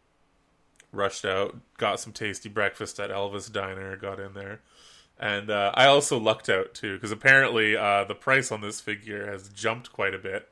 [0.94, 4.62] rushed out, got some tasty breakfast at Elvis Diner, got in there.
[5.20, 9.30] And uh, I also lucked out too, because apparently uh, the price on this figure
[9.30, 10.48] has jumped quite a bit.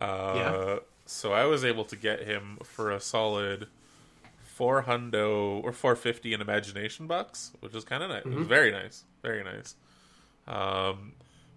[0.00, 0.78] Uh, Yeah.
[1.04, 3.66] So I was able to get him for a solid
[4.52, 8.24] four hundo or four fifty in imagination bucks, which is kind of nice.
[8.24, 9.74] It was very nice, very nice.
[10.46, 11.12] Um,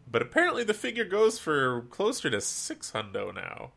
[0.10, 3.72] but apparently the figure goes for closer to six hundo now.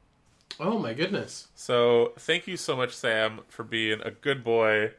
[0.60, 1.48] Oh my goodness.
[1.54, 4.92] So thank you so much, Sam, for being a good boy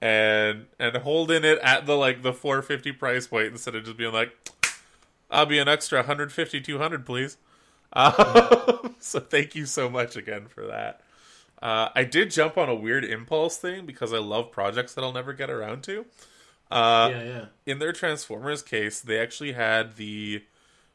[0.00, 4.12] and and holding it at the like the 450 price point instead of just being
[4.12, 4.34] like,
[5.30, 7.36] I'll be an extra 150, 200, please.
[7.92, 11.02] Um, so thank you so much again for that.
[11.62, 15.12] Uh, I did jump on a weird impulse thing because I love projects that I'll
[15.12, 16.06] never get around to.
[16.70, 17.44] Uh, yeah, yeah.
[17.66, 20.44] in their Transformers case, they actually had the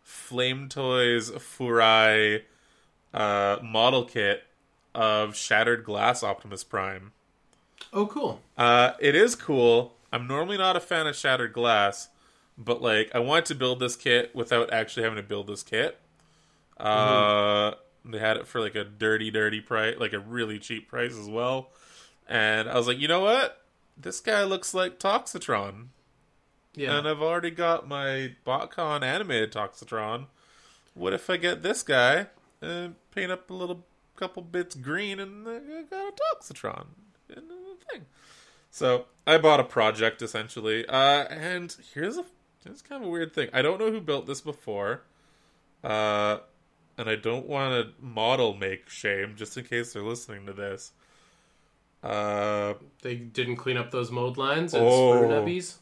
[0.01, 2.43] Flame Toys Furai
[3.13, 4.43] uh, model kit
[4.93, 7.11] of Shattered Glass Optimus Prime.
[7.91, 8.41] Oh, cool.
[8.57, 9.95] Uh, it is cool.
[10.11, 12.09] I'm normally not a fan of Shattered Glass,
[12.57, 15.99] but like I wanted to build this kit without actually having to build this kit.
[16.77, 17.73] Uh,
[18.05, 21.27] They had it for like a dirty, dirty price, like a really cheap price as
[21.27, 21.71] well.
[22.27, 23.61] And I was like, you know what?
[23.97, 25.87] This guy looks like Toxitron.
[26.75, 26.97] Yeah.
[26.97, 30.27] And I've already got my BotCon animated Toxitron.
[30.93, 32.27] What if I get this guy
[32.61, 36.87] and paint up a little couple bits green and I got a Toxitron
[37.27, 38.05] thing?
[38.69, 40.85] So I bought a project essentially.
[40.87, 42.25] Uh, and here's a
[42.63, 43.49] here's kind of a weird thing.
[43.53, 45.03] I don't know who built this before.
[45.83, 46.39] Uh,
[46.97, 50.91] and I don't want to model make shame just in case they're listening to this.
[52.03, 55.23] Uh, They didn't clean up those mold lines Oh.
[55.23, 55.75] nubbies.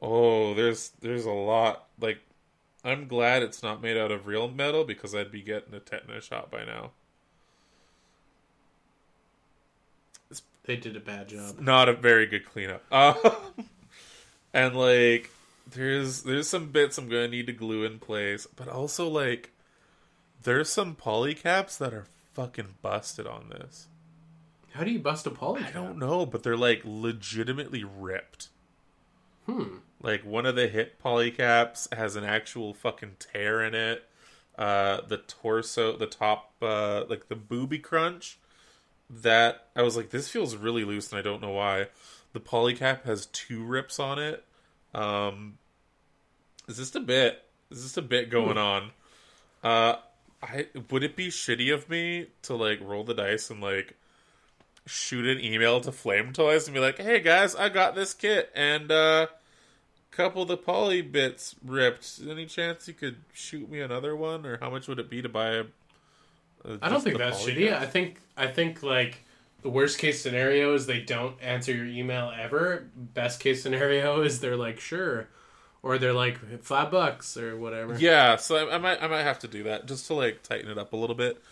[0.00, 1.88] Oh, there's there's a lot.
[2.00, 2.20] Like,
[2.84, 6.24] I'm glad it's not made out of real metal because I'd be getting a tetanus
[6.24, 6.92] shot by now.
[10.64, 11.58] They did a bad job.
[11.58, 12.84] Not a very good cleanup.
[12.92, 13.14] Um,
[14.52, 15.30] and like,
[15.70, 19.50] there's there's some bits I'm gonna need to glue in place, but also like,
[20.42, 23.88] there's some polycaps that are fucking busted on this.
[24.72, 25.64] How do you bust a poly?
[25.64, 28.48] I don't know, but they're like legitimately ripped.
[29.46, 29.78] Hmm.
[30.00, 34.04] Like one of the hip polycaps has an actual fucking tear in it.
[34.56, 38.38] Uh, the torso, the top, uh, like the booby crunch.
[39.10, 41.86] That I was like, this feels really loose, and I don't know why.
[42.34, 44.44] The polycap has two rips on it.
[44.94, 45.56] Um,
[46.68, 47.42] is this a bit?
[47.70, 48.90] Is this a bit going on?
[49.64, 49.96] Uh,
[50.42, 53.96] I would it be shitty of me to like roll the dice and like
[54.86, 58.50] shoot an email to Flame Toys and be like, "Hey guys, I got this kit
[58.54, 59.26] and uh
[60.10, 62.20] couple of the poly bits ripped.
[62.28, 65.28] Any chance you could shoot me another one or how much would it be to
[65.28, 65.64] buy a?"
[66.82, 67.68] I don't think that's shitty.
[67.68, 67.82] caps?
[67.82, 69.24] I think I think like
[69.62, 72.88] the worst case scenario is they don't answer your email ever.
[72.96, 75.28] Best case scenario is they're like sure,
[75.82, 77.96] or they're like five bucks or whatever.
[77.98, 80.70] Yeah, so I, I might I might have to do that just to like tighten
[80.70, 81.42] it up a little bit.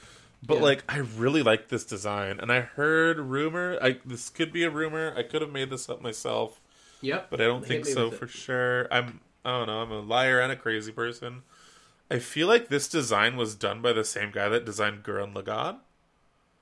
[0.47, 0.63] But Yeah.
[0.63, 4.71] like I really like this design and I heard rumor I this could be a
[4.71, 5.15] rumor.
[5.17, 6.61] I could have made this up myself.
[7.03, 7.29] Yep.
[7.31, 8.19] but I don't think so with it.
[8.19, 8.89] for sure.
[8.93, 9.81] I'm I don't know.
[9.81, 11.43] I'm a liar and a crazy person.
[12.11, 15.79] I feel like this design was done by the same guy that designed Gurren Lagann.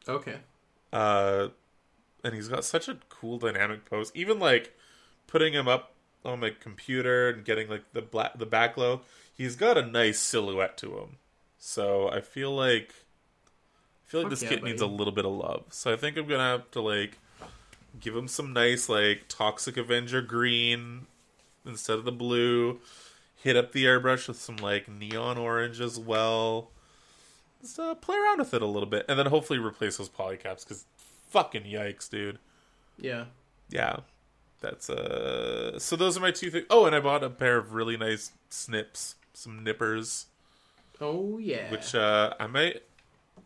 [0.09, 0.37] Okay.
[0.93, 1.49] Uh,
[2.23, 4.11] and he's got such a cool dynamic pose.
[4.15, 4.77] Even like
[5.27, 5.94] putting him up
[6.25, 10.19] on my computer and getting like the black the back glow, he's got a nice
[10.19, 11.17] silhouette to him.
[11.59, 12.95] So I feel like
[14.07, 15.65] I feel like Fuck this yeah, kit needs a little bit of love.
[15.71, 17.19] So I think I'm gonna have to like
[18.01, 21.07] give him some nice like Toxic Avenger green
[21.65, 22.81] instead of the blue.
[23.37, 26.71] Hit up the airbrush with some like neon orange as well.
[27.61, 30.65] Just uh, play around with it a little bit, and then hopefully replace those polycaps
[30.65, 30.85] because
[31.31, 32.39] fucking yikes, dude.
[32.99, 33.25] Yeah.
[33.71, 33.97] Yeah,
[34.65, 35.79] that's uh.
[35.79, 36.67] So those are my two things.
[36.71, 40.27] Oh, and I bought a pair of really nice snips, some nippers,
[41.01, 41.71] Oh yeah.
[41.71, 42.83] which uh I might.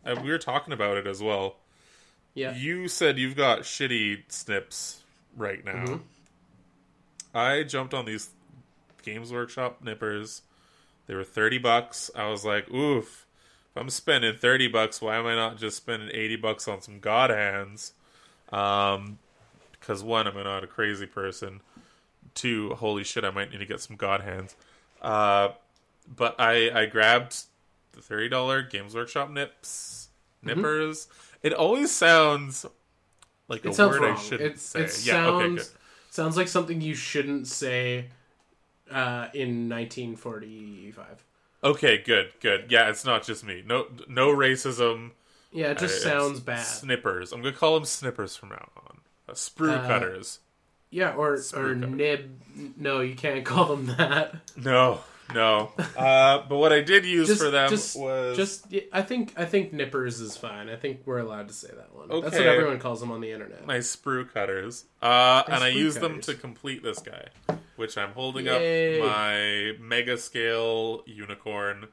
[0.05, 1.57] Uh, we were talking about it as well.
[2.33, 2.55] yeah.
[2.55, 5.01] You said you've got shitty snips
[5.35, 5.85] right now.
[5.85, 5.99] Mhm.
[7.33, 8.29] I jumped on these
[9.03, 10.41] Games Workshop nippers.
[11.07, 12.09] They were 30 bucks.
[12.15, 13.25] I was like, oof.
[13.75, 16.99] If I'm spending 30 bucks, why am I not just spending 80 bucks on some
[16.99, 17.93] God hands?
[18.51, 19.19] Um,
[19.89, 21.61] because one, I'm not a crazy person.
[22.35, 24.55] Two, holy shit, I might need to get some God hands.
[25.01, 25.49] Uh,
[26.15, 27.43] but I I grabbed
[27.93, 30.09] the thirty dollar Games Workshop nips
[30.43, 31.07] nippers.
[31.41, 32.67] It always sounds
[33.47, 33.69] like Mm-hmm.
[33.69, 34.17] It a sounds word wrong.
[34.17, 34.81] I shouldn't It, say.
[34.81, 35.73] it yeah, okay, sounds
[36.11, 38.05] sounds like something you shouldn't say
[38.91, 41.25] uh, in 1945.
[41.63, 42.71] Okay, good, good.
[42.71, 43.63] Yeah, it's not just me.
[43.65, 45.11] No, no racism.
[45.51, 46.63] Yeah, it just Uh, sounds bad.
[46.63, 47.31] Snippers.
[47.31, 48.78] I'm gonna call them snippers from now on.
[49.29, 50.39] Uh, sprue Uh, cutters.
[50.91, 51.87] Yeah, or or Screw cutter.
[51.87, 52.39] nib.
[52.77, 54.35] No, you can't call them that.
[54.57, 54.99] No,
[55.35, 55.71] no.
[55.95, 58.65] Uh, but what I did use Just for them just, was just.
[58.91, 60.67] I think I think nippers is fine.
[60.67, 62.07] I think we're allowed to say that one.
[62.21, 63.65] That's what everyone calls them on the internet.
[63.67, 64.85] my sprue cutters.
[65.01, 67.27] Uh, and I sprue used them to complete this guy,
[67.75, 68.99] which I'm holding Yay.
[68.99, 71.85] up my mega scale unicorn,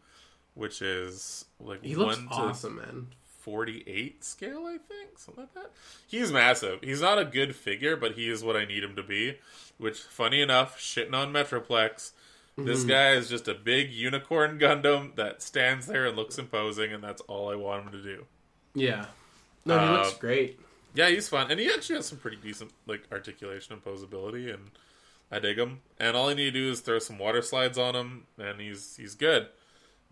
[0.55, 3.09] which is like He looks awesome, man.
[3.47, 5.71] 48 scale, I think, something like that.
[6.09, 6.81] He's massive.
[6.83, 9.39] He's not a good figure, but he is what I need him to be.
[9.79, 12.11] Which, funny enough, shitting on Metroplex,
[12.59, 12.89] this Mm-hmm.
[12.89, 17.21] guy is just a big unicorn Gundam that stands there and looks imposing, and that's
[17.23, 18.25] all I want him to do.
[18.75, 19.07] Yeah.
[19.65, 20.59] No, he Uh, looks great.
[20.95, 24.71] Yeah, he's fun, and he actually has some pretty decent like articulation and posability, and
[25.31, 25.83] I dig him.
[26.01, 28.97] And all I need to do is throw some water slides on him, and he's
[28.97, 29.49] he's good.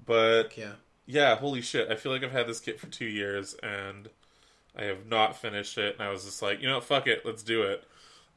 [0.05, 0.75] But Yeah.
[1.07, 1.91] Yeah, holy shit!
[1.91, 4.09] I feel like I've had this kit for two years, and
[4.77, 5.95] I have not finished it.
[5.97, 7.85] And I was just like, you know, fuck it, let's do it.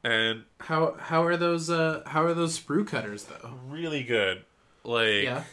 [0.04, 3.58] And How how are those uh how are those sprue cutters though?
[3.68, 4.44] really good,
[4.84, 5.44] like Yeah.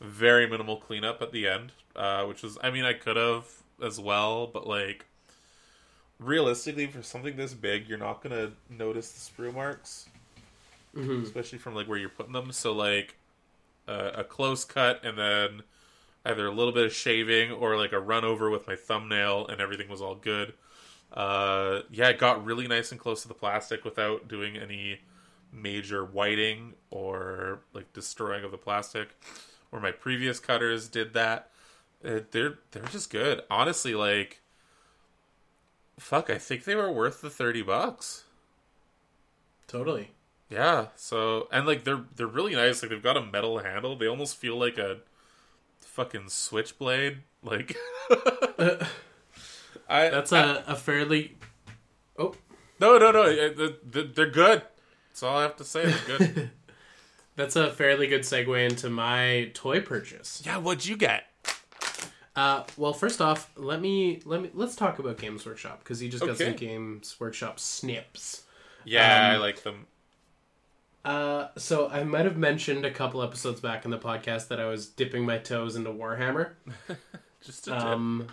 [0.00, 3.46] very minimal cleanup at the end, uh, which was, I mean, I could have
[3.82, 5.06] as well, but like
[6.18, 10.08] realistically, for something this big, you're not gonna notice the sprue marks,
[10.94, 12.52] hmm especially from like where you're putting them.
[12.52, 13.16] So like
[13.88, 15.62] uh, a close cut, and then
[16.24, 19.60] either a little bit of shaving or like a run over with my thumbnail, and
[19.60, 20.54] everything was all good.
[21.12, 25.00] Uh, yeah, it got really nice and close to the plastic without doing any
[25.52, 29.08] major whiting or like destroying of the plastic.
[29.70, 31.50] Where my previous cutters did that,
[32.04, 33.42] Uh, they're they're just good.
[33.50, 34.40] Honestly, like,
[35.98, 38.24] fuck, I think they were worth the thirty bucks.
[39.66, 40.12] Totally.
[40.48, 40.88] Yeah.
[40.96, 42.82] So and like they're they're really nice.
[42.82, 43.96] Like they've got a metal handle.
[43.96, 44.98] They almost feel like a
[45.92, 47.18] fucking switchblade.
[47.42, 47.76] Like
[49.88, 51.36] I That's a, a fairly
[52.18, 52.34] Oh,
[52.80, 53.22] no no no.
[53.22, 54.62] uh, the- the- They're good.
[55.08, 55.92] That's all I have to say.
[56.06, 56.50] They're good.
[57.36, 60.42] that's a fairly good segue into my toy purchase.
[60.44, 60.58] yeah.
[60.58, 61.24] What'd you get?
[62.36, 66.08] Uh, well, first off, let me let me let's talk about Games Workshop because you
[66.08, 66.44] just got Okay.
[66.46, 68.44] some Games Workshop snips.
[68.84, 69.86] Yeah, Um, I like them.
[71.04, 74.66] Uh, so I might have mentioned a couple episodes back in the podcast that I
[74.66, 76.52] was dipping my toes into Warhammer.
[77.40, 77.80] Just a dip.
[77.82, 78.26] Um,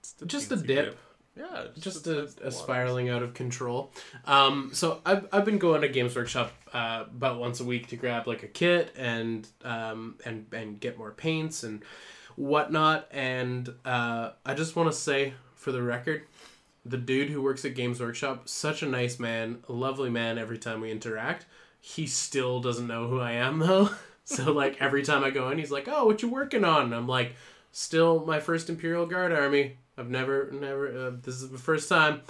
[0.00, 0.98] just a, just a teensy dip.
[1.36, 1.64] Yeah.
[1.78, 3.92] just a, a, a spiraling out of control.
[4.26, 7.96] Um, so I've, I've been going to Games Workshop uh, about once a week to
[7.96, 11.82] grab like a kit and um, and and get more paints and
[12.36, 13.08] whatnot.
[13.10, 16.22] And uh, I just want to say for the record,
[16.84, 20.38] the dude who works at Games Workshop, such a nice man, a lovely man.
[20.38, 21.46] Every time we interact,
[21.94, 23.90] he still doesn't know who I am though.
[24.24, 26.94] so like every time I go in, he's like, "Oh, what you working on?" And
[26.94, 27.34] I'm like,
[27.72, 30.88] "Still my first Imperial Guard army." I've never, never.
[30.88, 32.20] Uh, this is the first time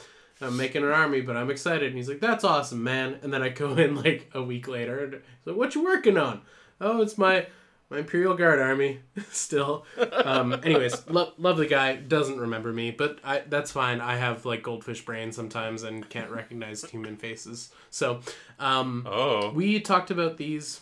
[0.41, 1.89] I'm making an army, but I'm excited.
[1.89, 5.05] And he's like, "That's awesome, man!" And then I go in like a week later,
[5.05, 6.43] and he's like, "What you working on?"
[6.81, 7.47] Oh, it's my
[7.91, 9.01] my Imperial Guard army.
[9.31, 9.85] Still,
[10.25, 14.01] um, anyways, lo- lovely guy doesn't remember me, but I that's fine.
[14.01, 17.71] I have like goldfish brain sometimes and can't recognize human faces.
[17.91, 18.21] So,
[18.59, 20.81] um, Oh, we talked about these.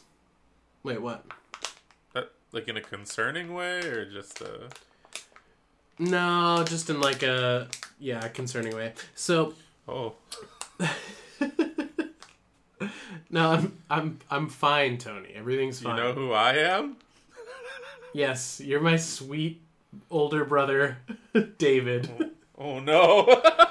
[0.82, 1.24] Wait, what?
[2.12, 4.68] that, like in a concerning way, or just uh
[5.98, 8.92] No, just in like a yeah concerning way.
[9.14, 9.54] So
[9.88, 10.14] oh
[13.30, 15.30] no, I'm I'm I'm fine, Tony.
[15.34, 15.96] Everything's fine.
[15.96, 16.96] you know who I am?
[18.12, 19.60] Yes, you're my sweet
[20.10, 20.98] older brother,
[21.58, 22.30] David.
[22.58, 23.42] Oh no.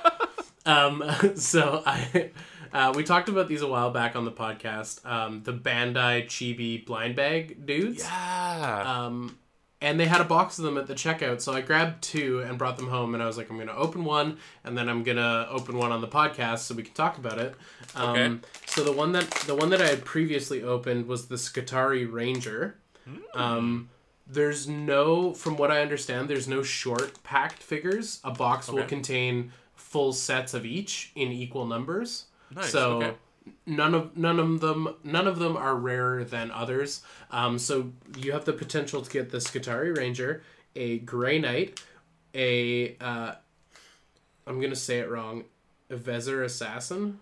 [0.68, 1.04] Um,
[1.36, 2.32] so I,
[2.74, 5.06] uh, we talked about these a while back on the podcast.
[5.06, 8.02] Um, the Bandai Chibi blind bag dudes.
[8.04, 8.84] yeah.
[9.06, 9.38] Um,
[9.86, 12.58] and they had a box of them at the checkout, so I grabbed two and
[12.58, 13.14] brought them home.
[13.14, 16.02] And I was like, I'm gonna open one, and then I'm gonna open one on
[16.02, 17.54] the podcast so we can talk about it.
[17.96, 18.38] Um, Okay.
[18.66, 22.78] So the one that the one that I had previously opened was the Skitarii Ranger.
[23.36, 23.90] Um,
[24.28, 28.20] there's no, from what I understand, there's no short packed figures.
[28.24, 32.26] A box will contain full sets of each in equal numbers.
[32.50, 33.14] Nice, So okay.
[33.68, 37.02] None of none of them none of them are rarer than others.
[37.32, 40.44] Um, so you have the potential to get the Skitarii Ranger,
[40.76, 41.82] a Grey Knight,
[42.34, 43.36] a uh,
[44.48, 45.46] I'm gonna say it wrong,
[45.90, 47.20] a Vezer Assassin,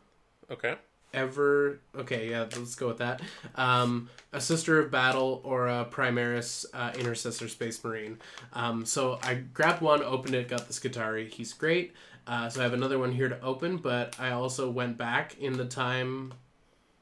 [0.51, 0.75] okay.
[1.13, 3.21] ever okay yeah let's go with that.
[3.55, 8.19] Um, a sister of battle or a primaris uh, intercessor space marine.
[8.53, 11.93] Um, so i grabbed one opened it got the Skitarii he's great
[12.27, 15.53] uh, so i have another one here to open but i also went back in
[15.57, 16.33] the time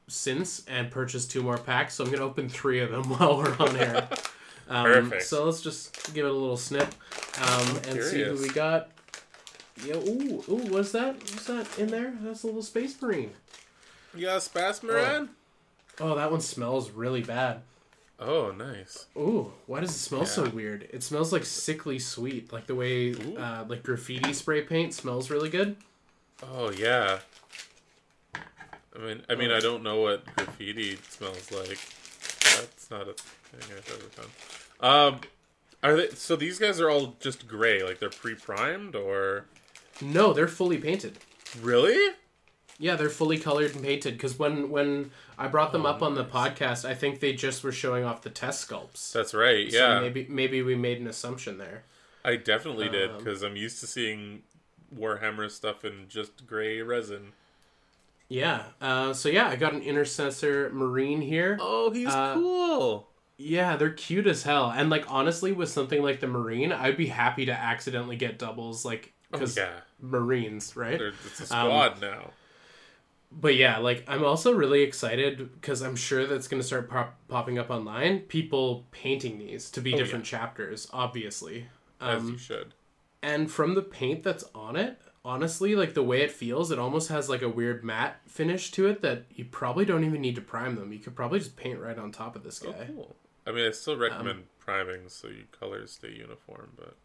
[0.08, 3.56] since and purchased two more packs so i'm gonna open three of them while we're
[3.58, 4.08] on air
[4.68, 5.22] um, Perfect.
[5.24, 6.88] so let's just give it a little snip
[7.40, 8.90] um, and see who we got
[9.86, 13.30] yeah ooh ooh what's that what's that in there that's a little space marine
[14.14, 15.28] You got a Spasmaran?
[16.00, 17.62] Oh, that one smells really bad.
[18.24, 19.06] Oh, nice.
[19.16, 20.88] Ooh, why does it smell so weird?
[20.92, 25.48] It smells like sickly sweet, like the way uh, like graffiti spray paint smells really
[25.48, 25.76] good.
[26.42, 27.18] Oh yeah.
[28.34, 31.78] I mean, I mean, I don't know what graffiti smells like.
[32.56, 35.14] That's not a thing I've ever done.
[35.14, 35.20] Um,
[35.82, 36.10] are they?
[36.10, 39.46] So these guys are all just gray, like they're pre-primed, or
[40.00, 41.18] No, they're fully painted.
[41.60, 42.14] really?
[42.78, 44.14] Yeah, they're fully colored and painted.
[44.14, 47.72] Because when when I brought them up on the podcast, I think they just were
[47.72, 49.12] showing off the test sculpts.
[49.12, 49.70] That's right.
[49.70, 51.84] So Yeah, maybe maybe we made an assumption there.
[52.24, 54.42] I definitely did Um, because I'm used to seeing
[54.96, 57.32] Warhammer stuff in just gray resin.
[58.28, 58.64] Yeah.
[58.80, 61.58] Uh, so yeah, I got an intercessor marine here.
[61.60, 63.08] Oh, he's Uh, cool.
[63.36, 64.70] Yeah, they're cute as hell.
[64.74, 68.84] And like honestly, with something like the marine, I'd be happy to accidentally get doubles,
[68.84, 70.98] like Oh, because yeah, marines, right?
[70.98, 72.30] They're- it's a Um, squad now.
[73.34, 77.16] But yeah, like I'm also really excited because I'm sure that's going to start pop-
[77.28, 78.20] popping up online.
[78.20, 81.66] People painting these to be Oh, different chapters, obviously.
[82.00, 82.74] As Um, you should.
[83.22, 87.08] and from the paint that's on it, honestly, like the way it feels, it almost
[87.08, 90.40] has like a weird matte finish to it that you probably don't even need to
[90.40, 90.92] prime them.
[90.92, 92.68] You could probably just paint right on top of this guy.
[92.68, 92.86] Oh, guy.
[92.94, 93.16] cool.
[93.46, 96.96] I mean, I still recommend Um, priming so your colors stay uniform, but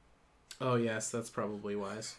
[0.60, 2.16] Oh yes, that's probably wise.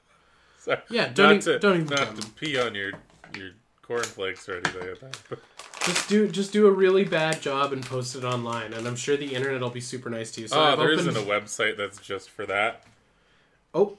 [0.58, 0.80] Sorry.
[0.90, 2.92] Yeah, don't e- to, don't even not prime to pee on your
[3.36, 3.50] your
[3.82, 5.38] cornflakes or anything like that.
[5.84, 9.16] Just do just do a really bad job and post it online, and I'm sure
[9.16, 10.48] the internet will be super nice to you.
[10.48, 11.08] So oh, there opened...
[11.08, 12.84] isn't a website that's just for that.
[13.74, 13.98] Oh,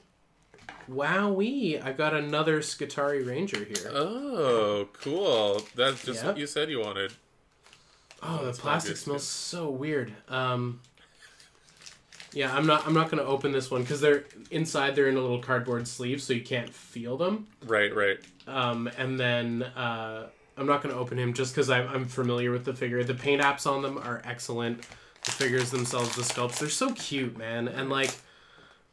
[0.90, 1.82] wowee!
[1.84, 3.90] I've got another Skitarii Ranger here.
[3.92, 5.62] Oh, cool.
[5.76, 6.26] That's just Yep.
[6.26, 7.12] what you said you wanted.
[8.22, 10.12] oh, the plastic smells so weird.
[10.28, 10.80] Um,
[12.36, 14.94] yeah, I'm not I'm not gonna open this one because they're inside.
[14.94, 17.46] They're in a little cardboard sleeve, so you can't feel them.
[17.64, 18.18] Right, right.
[18.46, 20.26] Um, and then uh,
[20.58, 23.02] I'm not gonna open him just because I'm, I'm familiar with the figure.
[23.02, 24.82] The paint apps on them are excellent.
[25.24, 27.68] The figures themselves, the sculpts, they're so cute, man.
[27.68, 28.14] And like,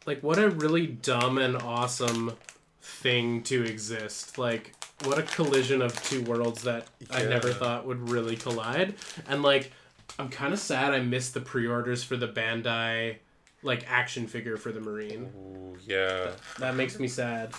[0.06, 2.38] like what a really dumb and awesome
[2.82, 4.38] thing to exist.
[4.38, 4.74] Like,
[5.04, 8.96] what a collision of two worlds that I never thought would really collide.
[9.28, 9.74] And like,
[10.18, 13.18] I'm kind of sad I missed the pre-orders for the Bandai
[13.64, 15.32] like action figure for the Marine.
[15.36, 16.32] Ooh, yeah.
[16.60, 17.52] That makes me sad.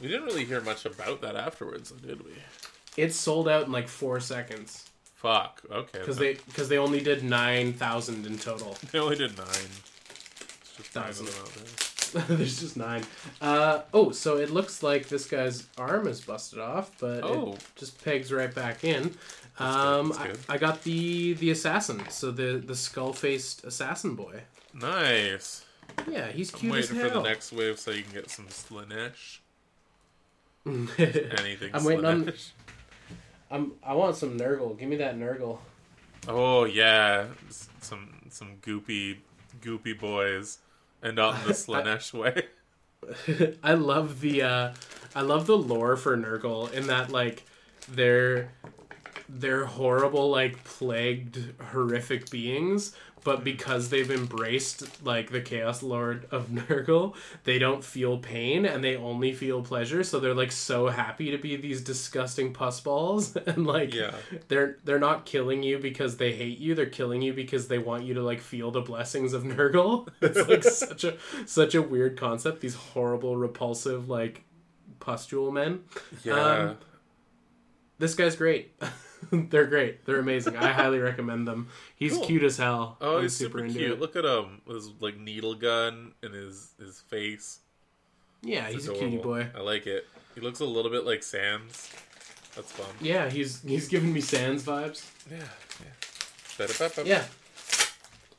[0.00, 2.32] We didn't really hear much about that afterwards, did we?
[2.96, 4.84] It sold out in like four seconds.
[5.16, 5.62] Fuck.
[5.70, 5.98] Okay.
[5.98, 8.76] because they because they only did nine thousand in total.
[8.92, 9.46] They only did nine.
[9.48, 11.26] It's just Thousand.
[11.28, 12.36] out there.
[12.36, 13.02] There's just nine.
[13.40, 17.52] Uh, oh, so it looks like this guy's arm is busted off, but Oh.
[17.54, 19.14] it just pegs right back in.
[19.58, 20.38] Good, Um, that's I, good.
[20.48, 24.42] I got the the assassin, so the the skull faced assassin boy.
[24.74, 25.64] Nice.
[26.08, 26.72] Yeah, he's cute.
[26.72, 29.38] I'm waiting for the next wave so you can get some Slaanesh.
[30.66, 32.24] I'm Anything I'm waiting on-
[33.50, 33.70] Slaanesh.
[33.82, 34.78] I want some Nurgle.
[34.78, 35.58] Give me that Nurgle.
[36.28, 39.16] Oh yeah, S- some some goopy
[39.62, 40.58] goopy boys,
[41.02, 42.46] and not in the Slaanesh way.
[43.62, 44.74] I love the uh
[45.14, 47.44] I love the lore for Nurgle in that like
[47.88, 48.50] they're
[49.28, 51.38] they're horrible like plagued
[51.70, 57.14] horrific beings but because they've embraced like the chaos lord of Nurgle
[57.44, 61.36] they don't feel pain and they only feel pleasure so they're like so happy to
[61.36, 64.12] be these disgusting pus balls and like Yeah.
[64.48, 68.04] they're they're not killing you because they hate you they're killing you because they want
[68.04, 72.16] you to like feel the blessings of Nurgle it's like such a such a weird
[72.18, 74.44] concept these horrible repulsive like
[75.00, 75.80] pustule men
[76.24, 76.34] Yeah.
[76.70, 76.76] Um,
[77.98, 78.72] this guy's great
[79.32, 82.24] they're great they're amazing i highly recommend them he's Cool.
[82.26, 83.90] cute as hell oh, I'm he's super, into cute.
[83.92, 84.00] it.
[84.00, 87.60] Look at him with his like needle gun and his his face.
[88.42, 89.10] yeah It's he's a adorable.
[89.10, 90.06] cutie boy I like it.
[90.34, 91.90] He looks a little bit like Sans.
[92.54, 92.86] That's fun.
[93.00, 95.38] yeah he's he's giving me sans vibes Yeah.
[96.58, 97.04] Yeah.
[97.04, 97.24] Yeah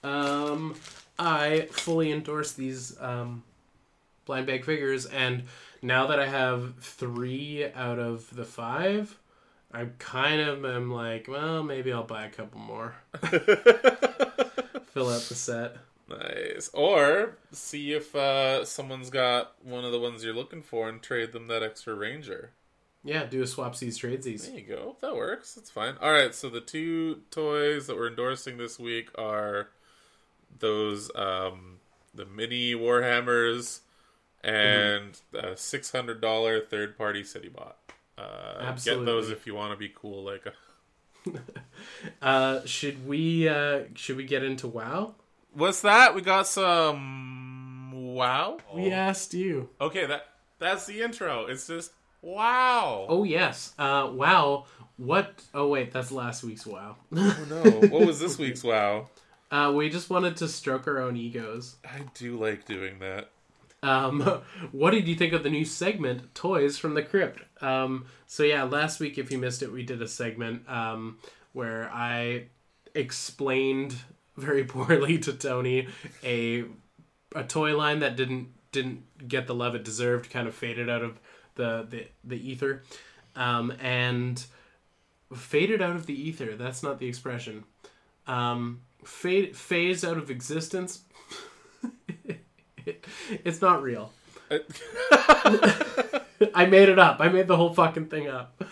[0.03, 0.75] um
[1.17, 3.43] i fully endorse these um
[4.25, 5.43] blind bag figures and
[5.81, 9.17] now that i have three out of the five
[9.71, 12.95] i kind of am like well maybe i'll buy a couple more
[14.87, 15.77] fill out the set
[16.09, 16.71] Nice.
[16.73, 21.33] Or see if uh, someone's got one of the ones you're looking for and trade
[21.33, 22.51] them that extra ranger.
[23.03, 24.47] Yeah, do a swapsies tradesies.
[24.47, 24.97] There you go.
[25.01, 25.53] That works.
[25.53, 25.95] That's fine.
[26.01, 26.33] All right.
[26.33, 29.69] So the two toys that we're endorsing this week are
[30.57, 31.77] those um,
[32.13, 33.81] the mini Warhammers
[34.43, 37.77] and a six hundred dollar third party city bot.
[38.19, 40.23] Uh, Get those if you want to be cool.
[40.23, 40.43] Like.
[42.21, 45.15] Uh, should we uh, should we get into WoW?
[45.53, 46.15] what's that?
[46.15, 48.57] We got some wow.
[48.73, 49.69] We asked you.
[49.79, 50.27] Okay, that
[50.59, 51.45] that's the intro.
[51.45, 51.91] It's just
[52.21, 53.05] wow.
[53.09, 53.73] Oh yes.
[53.77, 54.65] Uh, WoW.
[54.97, 55.43] What?
[55.53, 56.95] Oh wait, that's last week's WoW.
[57.15, 57.63] Oh, no!
[57.87, 59.09] What was this week's wow?
[59.51, 61.77] uh, we just wanted to stroke our own egos.
[61.85, 63.29] I do like doing that.
[63.81, 64.21] Um,
[64.71, 67.41] what did you think of the new segment, Toys from the Crypt?
[67.61, 71.19] Um, so yeah, last week, if you missed it, we did a segment um,
[71.53, 72.45] where I
[72.95, 73.95] explained
[74.37, 75.87] very poorly to Tony
[76.23, 76.65] a
[77.35, 81.01] a toy line that didn't didn't get the love it deserved, kind of faded out
[81.01, 81.19] of
[81.55, 82.83] the the, the ether,
[83.35, 84.45] um, and
[85.35, 86.55] faded out of the ether.
[86.55, 87.63] That's not the expression.
[88.27, 91.01] Um, fade phased out of existence.
[93.43, 94.11] it's not real.
[96.53, 97.17] I made it up.
[97.19, 98.63] I made the whole fucking thing up.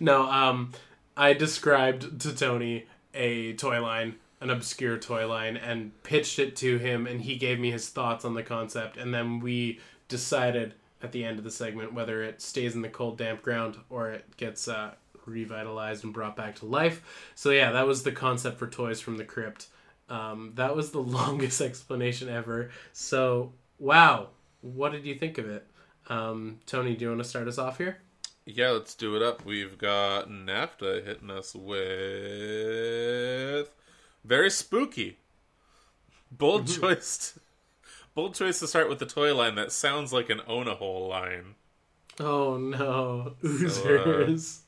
[0.00, 0.72] No, um,
[1.16, 6.78] I described to Tony a toy line, an obscure toy line, and pitched it to
[6.78, 11.12] him, and he gave me his thoughts on the concept, and then we decided at
[11.12, 14.36] the end of the segment whether it stays in the cold, damp ground or it
[14.36, 14.92] gets uh,
[15.26, 17.30] revitalized and brought back to life.
[17.34, 19.68] So yeah, that was the concept for Toys from the Crypt.
[20.08, 22.70] Um, that was the longest explanation ever.
[22.92, 24.28] So wow,
[24.60, 25.66] what did you think of it?
[26.08, 27.98] Um, Tony, do you want to start us off here?
[28.46, 29.44] Yeah, let's do it up.
[29.44, 31.84] We've got NAFTA hitting us with
[34.22, 35.18] very spooky.
[36.30, 37.38] Bold choice.
[38.14, 41.08] Bold choice to start with the toy line that sounds like an own a hole
[41.08, 41.54] line.
[42.20, 44.60] Oh no, oozers!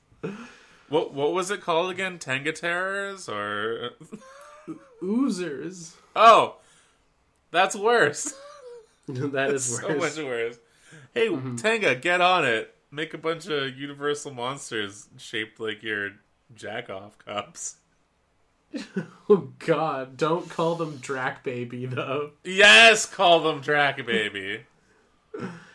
[0.89, 2.19] What what was it called again?
[2.19, 3.91] Tenga Terrors or
[5.03, 5.95] oozers.
[6.15, 6.57] Oh,
[7.51, 8.35] that's worse.
[9.33, 10.17] that is so worse.
[10.17, 10.59] much worse.
[11.15, 12.75] Hey, Tenga, get on it.
[12.91, 16.11] Make a bunch of universal monsters shaped like your
[16.55, 17.77] jack off cups.
[19.29, 22.31] Oh god, don't call them Drac Baby though.
[22.45, 24.61] Yes, call them Drac Baby.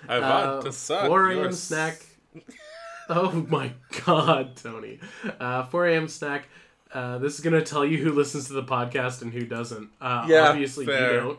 [0.08, 1.52] I want Uh, to suck 4 a.m.
[1.52, 2.06] snack.
[3.10, 3.74] Oh my
[4.06, 5.00] god, Tony.
[5.40, 6.08] Uh, 4 a.m.
[6.08, 6.48] snack.
[6.94, 9.90] Uh, this is gonna tell you who listens to the podcast and who doesn't.
[10.00, 11.14] Uh, Yeah, obviously fair.
[11.26, 11.38] you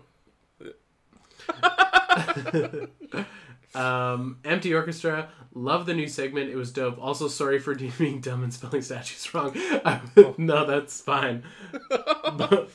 [0.61, 1.73] don't.
[3.75, 5.29] um, empty orchestra.
[5.55, 6.51] Love the new segment.
[6.51, 6.99] It was dope.
[7.01, 9.55] Also, sorry for being dumb and spelling statues wrong.
[10.39, 11.43] no, that's fine.
[11.99, 12.71] But-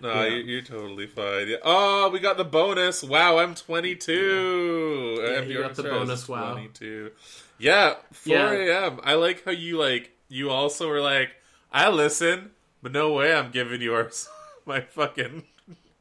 [0.00, 0.26] No, Yeah.
[0.28, 1.48] you- you're totally fine.
[1.48, 1.56] Yeah.
[1.64, 3.02] Oh, we got the bonus.
[3.02, 5.18] Wow, I'm 22.
[5.20, 6.52] Yeah, MD you got the bonus wow.
[6.52, 7.10] 22.
[7.58, 8.52] Yeah, 4 Yeah.
[8.52, 9.00] a.m.
[9.02, 10.12] I like how you like.
[10.28, 11.30] You also were like,
[11.72, 14.28] I listen, but no way I'm giving yours
[14.64, 15.42] my fucking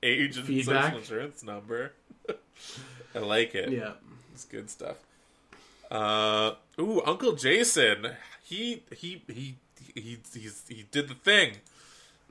[0.03, 0.83] age and Feedback.
[0.83, 1.93] social insurance number.
[3.15, 3.69] I like it.
[3.71, 3.93] yeah.
[4.33, 4.97] It's good stuff.
[5.89, 8.11] Uh, ooh, Uncle Jason.
[8.43, 9.55] He he he
[9.95, 11.57] he he's, he did the thing.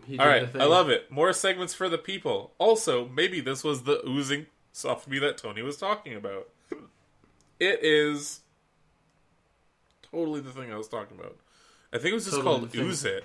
[0.07, 0.61] He All did right, the thing.
[0.61, 0.74] All right.
[0.74, 1.11] I love it.
[1.11, 2.53] More segments for the people.
[2.59, 6.49] Also, maybe this was the oozing soft me that Tony was talking about.
[7.59, 8.41] It is
[10.11, 11.37] totally the thing I was talking about.
[11.93, 12.74] I think it was just Totally called.
[12.77, 13.24] Ooze It.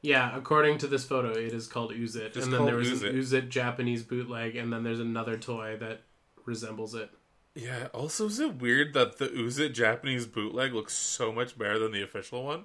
[0.00, 2.32] Yeah, according to this photo, it is called Ooze It.
[2.34, 3.14] Just and then there was Ooze an It.
[3.16, 6.02] Ooze It Japanese bootleg, and then there's another toy that
[6.44, 7.10] resembles it.
[7.54, 7.88] Yeah.
[7.92, 11.90] Also, is it weird that the Ooze It Japanese bootleg looks so much better than
[11.92, 12.64] the official one?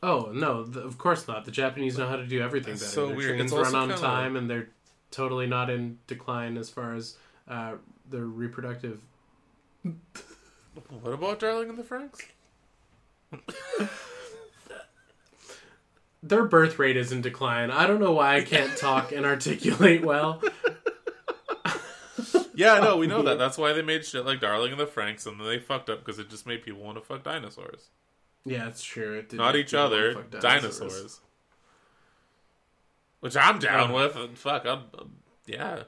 [0.00, 1.44] Oh no, the, of course not.
[1.44, 2.84] The Japanese know how to do everything better.
[2.84, 3.30] That's so Their weird.
[3.38, 4.68] trains It's run on kinda- time, and they're
[5.10, 7.16] totally not in decline as far as
[7.48, 7.72] uh,
[8.08, 9.00] their reproductive.
[9.82, 12.20] What about Darling in the Franks?
[16.22, 17.70] Their birth rate is in decline.
[17.70, 20.42] I don't know why I can't talk and articulate well.
[22.54, 23.38] Yeah, no, we know that.
[23.38, 26.00] That's why they made shit like Darling in the Franks, and then they fucked up
[26.00, 27.90] because it just made people want to fuck dinosaurs.
[28.44, 29.14] Yeah, it's true.
[29.14, 31.20] It did Not each other, fuck dinosaurs.
[33.20, 34.16] Which I'm down Um, with.
[34.16, 35.12] And fuck, I'm, I'm-
[35.46, 35.84] yeah.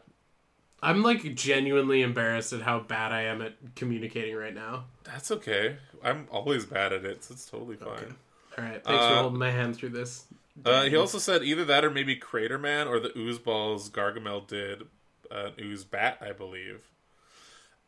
[0.80, 4.84] I'm like genuinely embarrassed at how bad I am at communicating right now.
[5.02, 5.76] That's okay.
[6.04, 8.14] I'm always bad at it, so it's totally fine.
[8.58, 10.26] All right, thanks for Uh, holding my hand through this.
[10.64, 14.46] Uh, he also said either that or maybe Crater Man or the Ooze Balls Gargamel
[14.46, 14.82] did
[15.30, 16.82] uh, an Ooze Bat, I believe.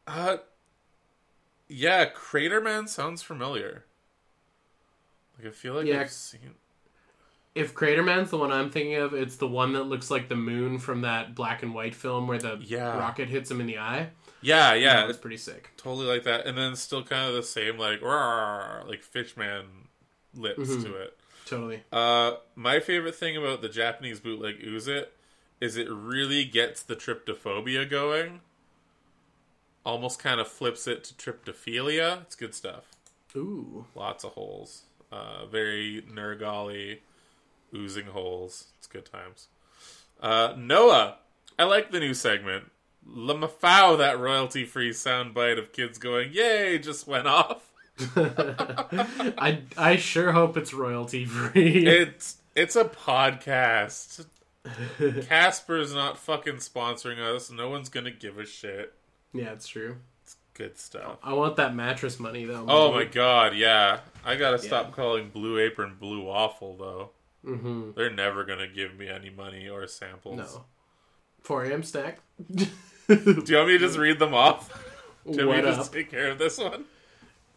[0.07, 0.39] Uh,
[1.69, 3.85] yeah, Crater Man sounds familiar.
[5.39, 6.01] Like I feel like Yeah.
[6.01, 6.55] I've seen.
[7.55, 10.79] If Craterman's the one I'm thinking of, it's the one that looks like the moon
[10.79, 12.97] from that black and white film where the Yeah.
[12.99, 14.11] rocket hits him in the eye.
[14.41, 15.71] Yeah, yeah, that was it's pretty sick.
[15.77, 19.82] totally like that, and then still kind of the same like "Rawr," like Fishman
[20.35, 20.83] lips Mhm.
[20.85, 21.19] to it.
[21.47, 21.83] Totally.
[21.93, 25.13] Uh, my favorite thing about the Japanese bootleg Ooze It
[25.61, 28.41] is it really gets the tryptophobia going.
[29.85, 32.23] Almost kind of flips it to tryptophilia.
[32.23, 32.85] It's good stuff.
[33.35, 33.87] Ooh.
[33.95, 34.83] Lots of holes.
[35.11, 36.99] Uh, very Nergali,
[37.75, 38.69] oozing holes.
[38.79, 39.49] It's good times.
[40.21, 41.19] Uh, Noah,
[41.59, 42.71] I like the new segment.
[43.07, 47.72] Lamafow, that royalty free soundbite of kids going, Yay, just went off.
[48.17, 51.87] I I sure hope it's royalty free.
[51.87, 54.27] It's it's a podcast.
[55.29, 57.51] Casper's not fucking sponsoring us.
[57.51, 58.95] No one's gonna give a shit.
[59.33, 59.97] yeah, it's true.
[60.23, 61.19] It's good stuff.
[61.23, 62.65] I want that mattress money though.
[62.69, 64.01] Oh my god, yeah.
[64.25, 67.11] I gotta stop calling Blue Apron Blue Waffle though.
[67.45, 67.91] Mm-hmm.
[67.97, 70.37] They're never gonna give me any money or samples.
[70.39, 70.65] No.
[71.43, 71.83] 4 a.m.
[71.83, 72.21] snack.
[72.55, 72.67] Do
[73.09, 74.71] you want me to just read them off?
[75.29, 76.85] Do you want me to just take care of this one?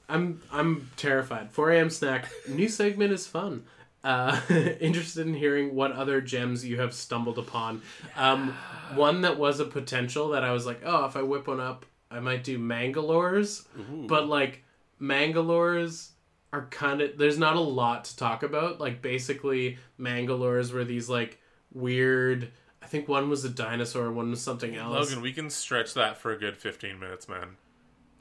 [0.08, 1.52] I'm I'm terrified.
[1.52, 1.90] 4 a.m.
[1.90, 2.30] snack.
[2.48, 3.66] New segment is fun.
[4.04, 4.40] Uh,
[4.80, 7.82] interested in hearing what other gems you have stumbled upon.
[8.16, 8.56] Um,
[8.94, 11.88] one that was a potential that I was like, oh, if I whip one up,
[12.12, 13.66] I might do Mangalores.
[13.80, 14.06] Ooh.
[14.08, 14.64] But like
[15.02, 16.10] Mangalores
[16.54, 18.80] are kind of there's not a lot to talk about.
[18.80, 21.42] Like basically Mangalores were these like
[21.74, 22.52] weird.
[22.82, 25.10] I think one was a dinosaur, one was something else.
[25.10, 27.58] Logan, we can stretch that for a good 15 minutes, man.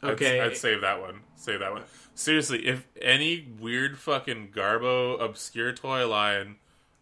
[0.05, 0.41] I'd- Okay.
[0.41, 1.21] I'd, save that one.
[1.37, 1.83] Save that one.
[2.15, 6.57] Seriously, if any weird fucking Garbo obscure toy line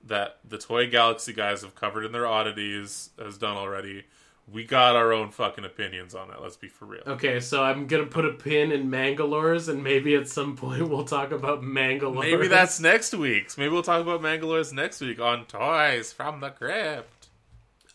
[0.04, 4.04] that the Toy Galaxy guys have covered in their oddities has done already,
[4.50, 6.36] we got our own fucking opinions on it.
[6.42, 7.02] Let's be for real.
[7.06, 11.04] Okay, so I'm gonna put a pin in Mangalores, and maybe at some point we'll
[11.04, 12.20] talk about Mangalores.
[12.22, 13.56] Maybe that's next week's.
[13.56, 17.21] Maybe we'll talk about Mangalores next week on Toys from the Crypt.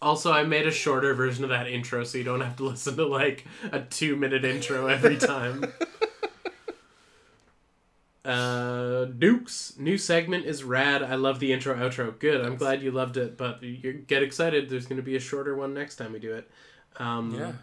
[0.01, 2.95] Also, I made a shorter version of that intro, so you don't have to listen
[2.97, 5.65] to like a two-minute intro every time.
[8.25, 11.01] uh, Dukes new segment is rad.
[11.01, 12.17] I love the intro outro.
[12.19, 12.45] Good.
[12.45, 14.69] I'm glad you loved it, but you get excited.
[14.69, 16.49] There's going to be a shorter one next time we do it.
[16.97, 17.53] Um, Yeah.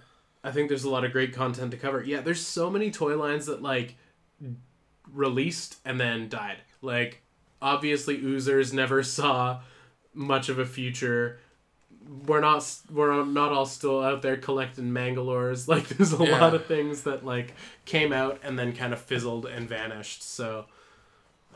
[0.43, 2.03] I think there's a lot of great content to cover.
[2.03, 3.95] Yeah, there's so many toy lines that like
[5.11, 6.59] released and then died.
[6.83, 7.23] Like
[7.63, 9.61] obviously Oozers never saw
[10.13, 11.39] much of a future.
[12.27, 15.67] We're not we're not all still out there collecting Mangalores.
[15.69, 16.41] Like there's a Yeah.
[16.41, 20.23] lot of things that like came out and then kind of fizzled and vanished.
[20.23, 20.67] So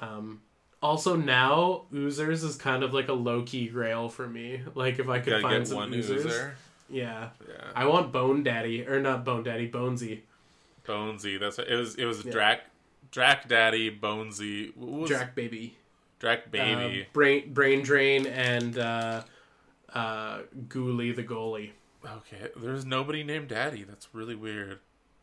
[0.01, 0.40] um
[0.82, 4.61] also now Oozers is kind of like a low key grail for me.
[4.74, 6.24] Like if I could find some one Oozers.
[6.24, 6.51] Oozer.
[6.88, 7.28] Yeah.
[7.46, 7.64] Yeah.
[7.74, 10.20] I want Bone Daddy or not Bone Daddy, Bonesy.
[10.86, 11.38] Bonesy.
[11.38, 11.94] That's what, it was.
[11.96, 12.32] It was Yeah.
[12.32, 12.61] Drac,
[13.11, 15.76] Drac Daddy, Bonesy, what was Drac Baby.
[16.18, 17.03] Drac Baby.
[17.03, 19.22] Uh, brain Brain Drain and uh
[19.95, 21.70] uh Ghoulie the goalie.
[22.05, 23.84] okay, there's nobody named Daddy.
[23.84, 24.78] That's really weird.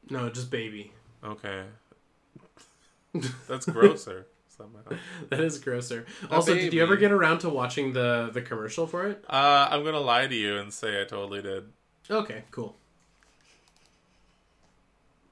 [0.09, 0.91] No, just baby.
[1.23, 1.63] Okay,
[3.47, 4.27] that's grosser.
[5.29, 6.05] That is grosser.
[6.31, 9.23] Also, did you ever get around to watching the the commercial for it?
[9.29, 11.65] Uh, I'm gonna lie to you and say I totally did.
[12.09, 12.75] Okay, cool.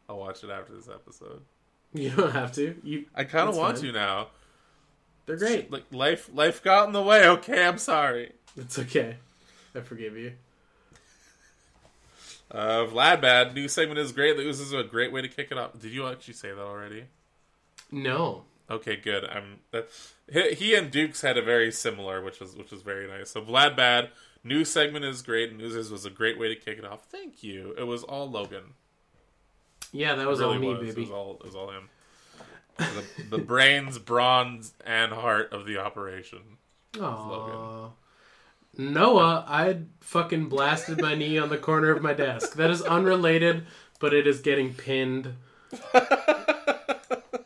[0.10, 1.42] I'll watch it after this episode.
[1.94, 2.76] You don't have to.
[2.84, 3.88] You I kind of want fine.
[3.88, 4.28] to now.
[5.26, 5.72] they're great.
[5.72, 7.28] Like life, life got in the way.
[7.28, 8.34] Okay, I'm sorry.
[8.58, 9.18] It's okay.
[9.76, 10.34] I forgive you.
[12.52, 14.38] Uh, Vlad Bad new segment is great.
[14.38, 15.80] This is a great way to kick it off.
[15.80, 17.06] Did you actually say that already?
[17.92, 18.44] No.
[18.70, 19.26] Okay, good.
[19.26, 19.60] I'm.
[19.72, 19.90] That,
[20.32, 23.32] he, he and Dukes had a very similar, which was which was very nice.
[23.32, 24.10] So Vlad Bad
[24.44, 25.56] new segment is great.
[25.56, 27.06] News was a great way to kick it off.
[27.06, 27.74] Thank you.
[27.78, 28.76] It was all Logan.
[29.92, 30.82] Yeah, that was really all me, was.
[30.82, 31.02] It baby.
[31.02, 31.90] was all it was all him.
[32.78, 36.58] The, the brains, bronze, and heart of the operation.
[36.94, 37.92] Aww.
[38.78, 42.54] Noah, I fucking blasted my knee on the corner of my desk.
[42.56, 43.66] That is unrelated,
[44.00, 45.36] but it is getting pinned.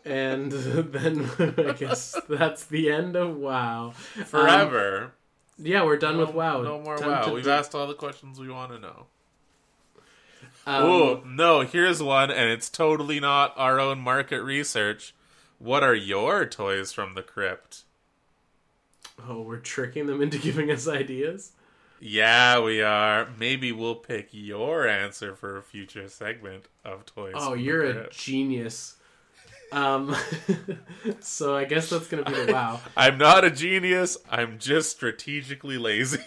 [0.06, 3.92] and then I guess that's the end of WoW.
[4.26, 5.12] Forever.
[5.60, 6.62] Yeah, we're done with WoW.
[6.62, 7.34] No more Time wow.
[7.34, 9.06] We've do- asked all the questions we want to know.
[10.66, 11.62] um, oh no!
[11.62, 15.16] Here's one, and it's totally not our own market research.
[15.60, 17.84] What are your toys from the crypt?
[19.28, 21.51] Oh, we're tricking them into giving us ideas.
[21.99, 23.28] Yeah, we are.
[23.39, 27.34] Maybe we'll pick your answer for a future segment of toys.
[27.36, 28.18] Oh, you're a Crypt.
[28.18, 28.95] genius.
[29.72, 30.15] Um,
[31.20, 32.80] so I guess that's gonna be the WoW.
[32.95, 34.18] I'm not a genius.
[34.30, 36.22] I'm just strategically lazy.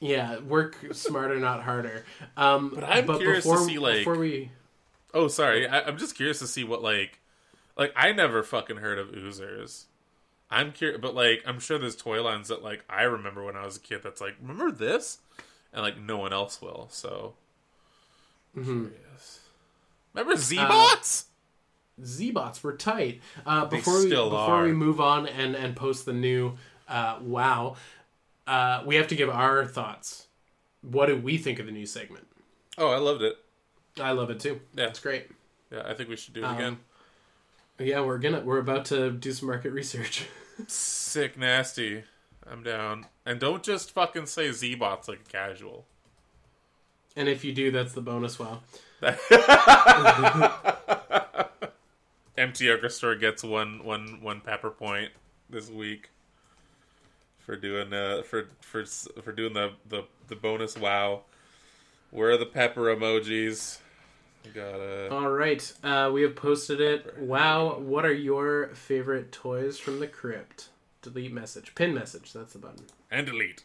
[0.00, 2.04] Yeah, work smarter, not harder.
[2.36, 4.50] Um, But I'm curious to see, like- before we.
[5.14, 5.68] oh, sorry.
[5.68, 7.20] I, I'm just curious to see what like,
[7.76, 9.84] like I never fucking heard of oozers.
[10.50, 13.64] I'm curious, but like I'm sure there's toy lines that like I remember when I
[13.64, 14.00] was a kid.
[14.02, 15.18] That's like remember this,
[15.72, 16.88] and like no one else will.
[16.90, 17.34] So
[18.56, 18.86] Mm-hmm.
[18.88, 19.40] curious.
[20.12, 21.26] Remember Z-Bots?
[22.04, 23.20] Z-bots were tight.
[23.46, 26.56] Uh, before we still before we move on and and post the new
[26.88, 27.76] uh, wow,
[28.46, 30.26] uh, we have to give our thoughts.
[30.82, 32.26] What do we think of the new segment?
[32.78, 33.36] oh, I loved it.
[34.00, 34.60] I love it too.
[34.74, 34.86] Yeah.
[34.86, 35.26] it's great.
[35.70, 36.78] Yeah, I think we should do it Um, again.
[37.80, 40.26] Yeah, we're gonna we're about to do some market research.
[40.66, 42.04] Sick, nasty.
[42.46, 43.06] I'm down.
[43.24, 45.86] And don't just fucking say Z-Bots like a casual.
[47.16, 48.60] and if you do, that's the bonus wow.
[52.36, 55.12] Empty Yoga Store gets one one one pepper point
[55.48, 56.10] this week
[57.38, 61.22] for doing uh for for for doing the the, the bonus wow.
[62.10, 63.78] Where are the pepper emojis?
[64.44, 67.18] We got uh All right, uh, we have posted it.
[67.18, 70.68] Wow, what are your favorite toys from the crypt?
[71.02, 72.32] Delete message, pin message.
[72.32, 72.84] That's the button.
[73.10, 73.64] and delete.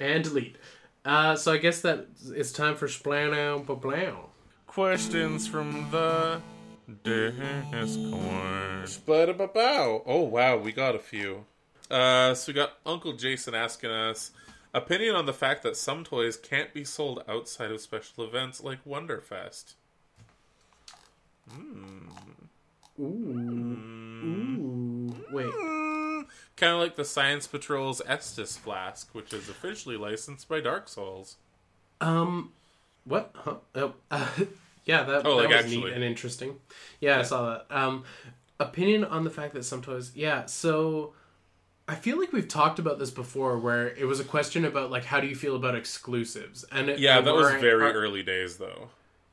[0.00, 0.56] And delete.
[1.04, 4.26] Uh, so I guess that it's time for Splano Bablow.
[4.66, 6.40] Questions from the
[7.02, 8.88] Discord.
[9.06, 10.02] Ba-da-ba-bow.
[10.06, 11.44] Oh wow, we got a few.
[11.90, 14.30] Uh, so we got Uncle Jason asking us
[14.74, 18.84] opinion on the fact that some toys can't be sold outside of special events like
[18.84, 19.74] Wonderfest.
[23.00, 23.04] Ooh.
[23.88, 25.14] Ooh.
[25.30, 25.50] Wait.
[26.56, 31.36] Kind of like the Science Patrol's Estus flask, which is officially licensed by Dark Souls.
[32.00, 32.52] Um.
[33.04, 33.30] What?
[33.34, 33.54] Huh?
[33.74, 33.94] Oh.
[34.10, 34.26] Uh,
[34.84, 35.04] yeah.
[35.04, 35.76] That, Oh, that like was actually.
[35.84, 36.56] neat and interesting.
[37.00, 37.66] Yeah, I saw that.
[37.70, 38.04] Um,
[38.60, 40.12] opinion on the fact that some toys.
[40.14, 40.46] Yeah.
[40.46, 41.14] So.
[41.90, 45.06] I feel like we've talked about this before, where it was a question about like
[45.06, 48.90] how do you feel about exclusives, and it, Yeah, that was very early days, though.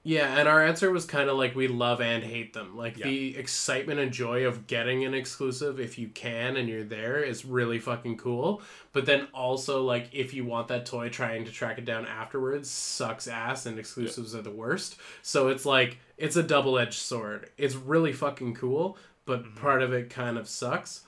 [0.08, 2.78] Yeah, and our answer was kind of like we love and hate them.
[2.78, 3.08] Like Yeah.
[3.08, 7.44] the excitement and joy of getting an exclusive if you can and you're there is
[7.44, 8.62] really fucking cool.
[8.94, 12.70] But then also like if you want that toy trying to track it down afterwards
[12.70, 14.98] sucks ass and exclusives are the worst.
[15.24, 17.50] So it's like it's a double-edged sword.
[17.58, 19.58] It's really fucking cool, but Mm-hmm.
[19.58, 21.02] part of it kind of sucks.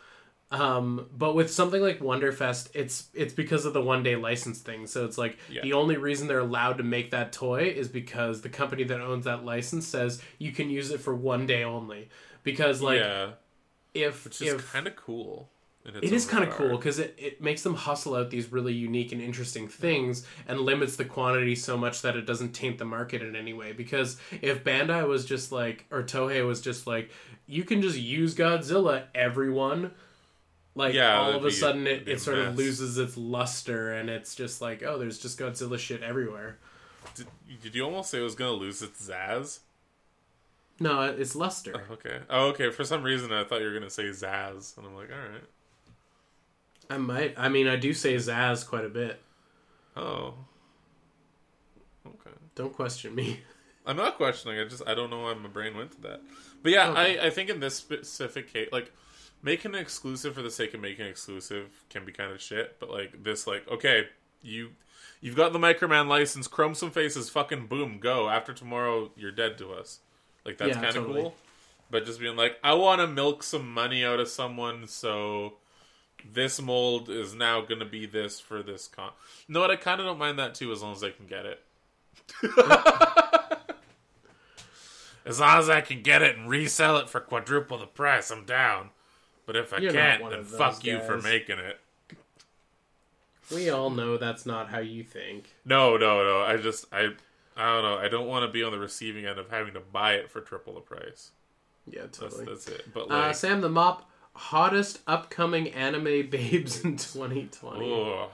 [0.50, 4.88] Um, but with something like Wonderfest, it's it's because of the one day license thing.
[4.88, 5.62] So it's like Yeah.
[5.62, 9.26] the only reason they're allowed to make that toy is because the company that owns
[9.26, 12.08] that license says you can use it for one day only.
[12.44, 13.32] Because like yeah,
[13.94, 15.50] if which is kind of cool.
[16.02, 19.12] it is kind of cool because it, it makes them hustle out these really unique
[19.12, 23.22] and interesting things and limits the quantity so much that it doesn't taint the market
[23.22, 23.74] in any way.
[23.74, 27.10] Because if Bandai was just like, or Toho was just like,
[27.48, 29.92] you can just use Godzilla, everyone,
[30.78, 34.10] like Yeah, all of a be- sudden it, it sort of loses its luster and
[34.10, 36.58] it's just like, oh, there's just Godzilla shit everywhere.
[37.16, 37.28] Did,
[37.62, 39.60] did you almost say it was gonna lose its zazz
[40.80, 41.74] No, it's luster.
[41.90, 42.20] Oh, okay.
[42.30, 42.70] Oh, okay.
[42.70, 45.44] For some reason, I thought you were gonna say zazz and I'm like, all right.
[46.90, 47.34] I might.
[47.38, 49.20] I mean, I do say zazz quite a bit.
[49.98, 50.36] Oh.
[52.06, 52.36] Okay.
[52.56, 53.42] Don't question me.
[53.86, 54.60] I'm not questioning.
[54.60, 56.22] I just I don't know why my brain went to that.
[56.62, 57.20] But yeah, Okay.
[57.20, 58.92] I I think in this specific case, like
[59.42, 62.80] making an exclusive for the sake of making an exclusive can be kind of shit.
[62.80, 64.08] But like this, like okay,
[64.42, 64.72] you
[65.22, 68.30] you've got the Microman license, Chrome some faces, fucking boom, go.
[68.30, 70.00] After tomorrow, you're dead to us.
[70.46, 71.22] Like that's Yeah, kind of totally.
[71.22, 71.36] cool.
[71.90, 75.54] But just being like, I want to milk some money out of someone, so
[76.34, 79.12] this mold is now going to be this for this con.
[79.48, 81.46] No, what I kind of don't mind that too, as long as I can get
[81.46, 81.62] it.
[85.26, 88.46] as long as I can get it and resell it for quadruple the price, I'm
[88.46, 88.90] down.
[89.48, 91.80] But if I You're can't, then fuck you for making it.
[93.52, 95.50] We all know that's not how you think.
[95.64, 96.42] No, no, no.
[96.42, 97.14] I just I
[97.56, 97.98] I don't know.
[97.98, 100.42] I don't want to be on the receiving end of having to buy it for
[100.42, 101.32] triple the price.
[101.90, 102.44] Yeah, totally.
[102.46, 102.94] that's it.
[102.94, 107.90] But Uh, Sam the Mop, hottest upcoming anime babes in 2020.
[107.90, 108.30] oh,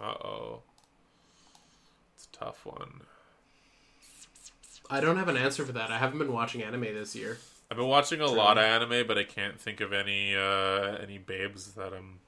[0.00, 0.62] uh oh,
[2.16, 3.02] it's a tough one.
[4.90, 5.90] I don't have an answer for that.
[5.92, 7.38] I haven't been watching anime this year.
[7.70, 11.18] I've been watching a lot of anime, but I can't think of any uh any
[11.18, 12.20] babes that I'm.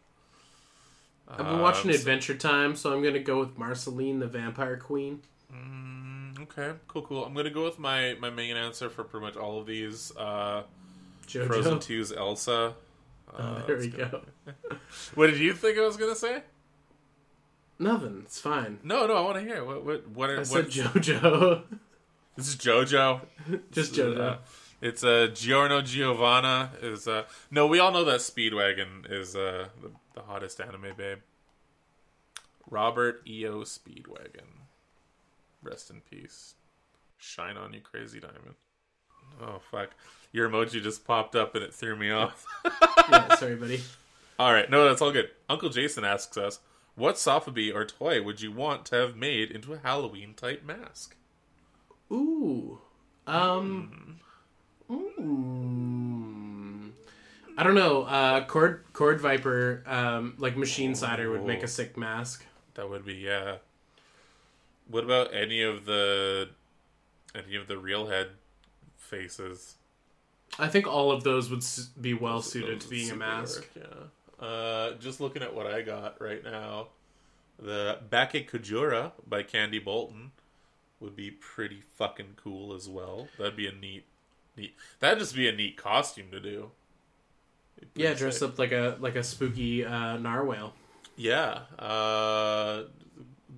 [1.29, 5.21] I've been watching uh, Adventure Time, so I'm gonna go with Marceline, the Vampire Queen.
[5.55, 7.25] Mm, okay, cool, cool.
[7.25, 10.11] I'm gonna go with my my main answer for pretty much all of these.
[10.17, 10.63] Uh,
[11.27, 11.47] JoJo.
[11.47, 12.75] Frozen 2's Elsa.
[13.35, 14.11] Oh, Uh, there that's we good.
[14.11, 14.23] go.
[15.15, 16.43] What did you think I was gonna say?
[17.79, 18.23] Nothing.
[18.25, 18.79] It's fine.
[18.83, 20.31] No, no, I want to hear what what what.
[20.31, 21.63] Are, I what said JoJo.
[22.37, 23.21] this is JoJo.
[23.71, 24.19] Just JoJo.
[24.19, 24.37] uh,
[24.81, 29.91] it's uh, Giorno Giovanna is uh no we all know that Speedwagon is uh the,
[30.15, 31.19] the hottest anime babe.
[32.71, 33.61] Robert E.O.
[33.61, 34.67] Speedwagon.
[35.63, 36.55] Rest in peace.
[37.17, 38.55] Shine on you crazy diamond.
[39.41, 39.91] Oh fuck.
[40.33, 42.45] Your emoji just popped up and it threw me off.
[43.11, 43.81] yeah, sorry, buddy.
[44.39, 45.31] All right, no, that's all good.
[45.49, 46.61] Uncle Jason asks us,
[46.95, 51.17] "What sofubi or toy would you want to have made into a Halloween type mask?"
[52.13, 52.81] Ooh.
[53.27, 54.19] Um.
[54.21, 54.28] Mm,
[54.91, 54.95] I
[57.65, 58.03] don't know.
[58.05, 62.45] Uh, Cord Cord Viper, um, like Machine Cider would make a sick mask.
[62.75, 63.57] That would be yeah.
[64.89, 66.49] What about any of the
[67.35, 68.29] any of the real head
[68.97, 69.75] faces?
[70.59, 71.65] I think all of those would
[72.01, 73.69] be well suited Those to being a mask.
[73.77, 73.87] work,
[74.41, 74.47] yeah.
[74.47, 76.89] Uh, just looking at what I got right now,
[77.59, 80.31] the Bake Kujira by Candy Bolton
[81.01, 83.29] would be pretty fucking cool as well.
[83.37, 84.05] That'd be a neat,
[84.59, 84.75] neat.
[85.01, 86.71] That'd just be a neat costume to do.
[87.95, 90.75] Yeah, dress up like a like a spooky uh, narwhal.
[91.17, 92.83] Yeah, uh,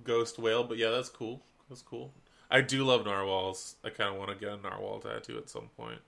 [0.03, 1.41] ghost whale, but yeah, that's cool.
[1.69, 2.11] That's cool.
[2.49, 3.75] I do love narwhals.
[3.83, 5.99] I kind of want to get a narwhal tattoo at some point.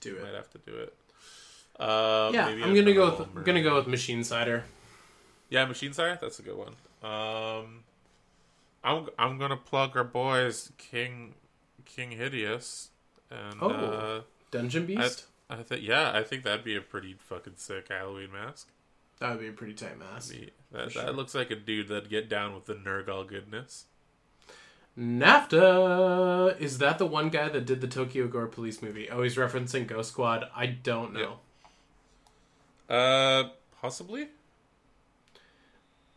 [0.00, 0.22] Do it.
[0.22, 0.94] Might have to do it.
[1.78, 4.64] Uh, Yeah, maybe I'm gonna go with I'm gonna go with Machine Cider.
[5.48, 6.74] Yeah, Machine Sire, that's a good one.
[7.02, 7.82] Um,
[8.84, 11.34] I'm I'm gonna plug our boys King
[11.84, 12.90] King Hideous,
[13.32, 13.68] and Oh.
[13.70, 14.20] uh,
[14.50, 15.24] Dungeon Beast.
[15.50, 18.68] I think yeah, I think that'd be a pretty fucking sick Halloween mask.
[19.18, 20.32] that would be a pretty tight mask.
[20.32, 21.02] Be- that sure.
[21.04, 23.84] that looks like a dude that'd get down with the Nurgle goodness.
[24.98, 29.08] NAFTA is that the one guy that did the Tokyo Gore Police movie?
[29.10, 30.48] Oh, he's referencing Ghost Squad.
[30.54, 31.38] I don't know.
[32.94, 34.28] Uh, possibly.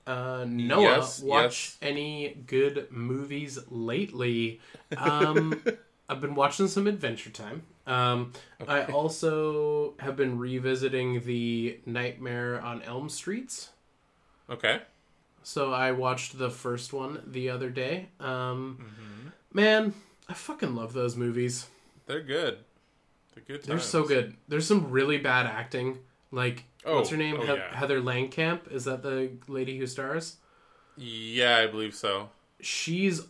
[0.08, 1.78] Uh, Noah, Yes, watch yes.
[1.82, 4.60] any good movies lately?
[4.98, 5.62] Um,
[6.08, 7.64] I've been watching some Adventure Time.
[7.88, 8.34] Um,
[8.68, 13.70] I also have been revisiting the Nightmare on Elm Streets.
[14.50, 14.82] Okay.
[15.44, 18.10] So I watched the first one the other day.
[18.20, 19.28] Um, Mm-hmm.
[19.54, 19.94] man,
[20.30, 21.68] I fucking love those movies.
[22.08, 22.60] They're good.
[23.34, 23.64] They're good.
[23.66, 24.36] They're so good.
[24.48, 26.00] There's some really bad acting.
[26.32, 27.38] Like, Oh, what's her name?
[27.40, 27.76] oh, He- yeah.
[27.76, 28.72] Heather Langenkamp.
[28.72, 30.38] Is that the lady who stars?
[30.98, 32.30] Yeah, I believe so.
[32.62, 33.22] She's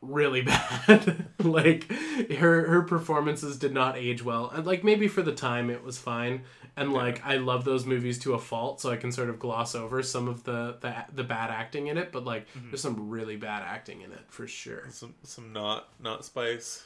[0.00, 1.26] really bad.
[1.42, 1.90] like
[2.38, 4.50] her her performances did not age well.
[4.50, 6.42] And like maybe for the time it was fine.
[6.78, 9.74] And like I love those movies to a fault, so I can sort of gloss
[9.74, 12.12] over some of the the, the bad acting in it.
[12.12, 12.70] But like, Mm-hmm.
[12.70, 14.84] there's some really bad acting in it for sure.
[14.90, 16.84] Some some not not spice.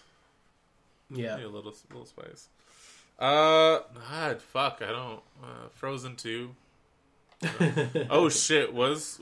[1.11, 1.35] Yeah.
[1.35, 2.47] Maybe a little little spice.
[3.19, 3.81] Uh,
[4.11, 5.21] God, fuck, I don't.
[5.43, 6.55] Uh, Frozen two.
[8.11, 9.19] Oh shit, was.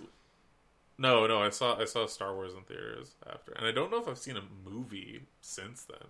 [0.98, 3.98] No, no, I saw I saw Star Wars in theaters after, and I don't know
[4.00, 6.08] if I've seen a movie since then.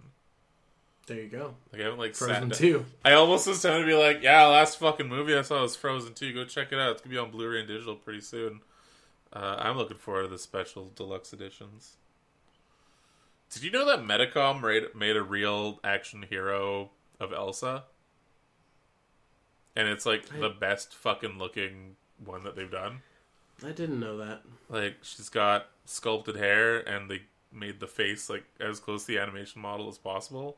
[1.06, 1.54] there you go.
[1.72, 2.86] Like I haven't like Frozen two.
[3.04, 6.14] I almost was tempted to be like, yeah, last fucking movie I saw was Frozen
[6.14, 6.32] 2.
[6.32, 6.92] Go check it out.
[6.92, 8.60] It's gonna be on Blu-ray and digital pretty soon.
[9.30, 11.96] Uh, I'm looking forward to the special deluxe editions.
[13.50, 17.84] Did you know that Medicom made, made a real action hero of Elsa?
[19.76, 23.00] And it's like the best fucking looking one that they've done.
[23.64, 24.42] I didn't know that.
[24.68, 29.18] Like she's got sculpted hair, and they made the face like as close to the
[29.18, 30.56] animation model as possible.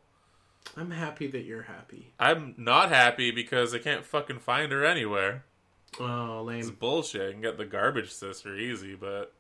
[0.76, 2.12] I'm happy that you're happy.
[2.18, 5.44] I'm not happy because I can't fucking find her anywhere.
[5.98, 6.61] Oh, lame.
[6.61, 7.28] It's bullshit.
[7.30, 9.32] I can get the garbage sister easy, but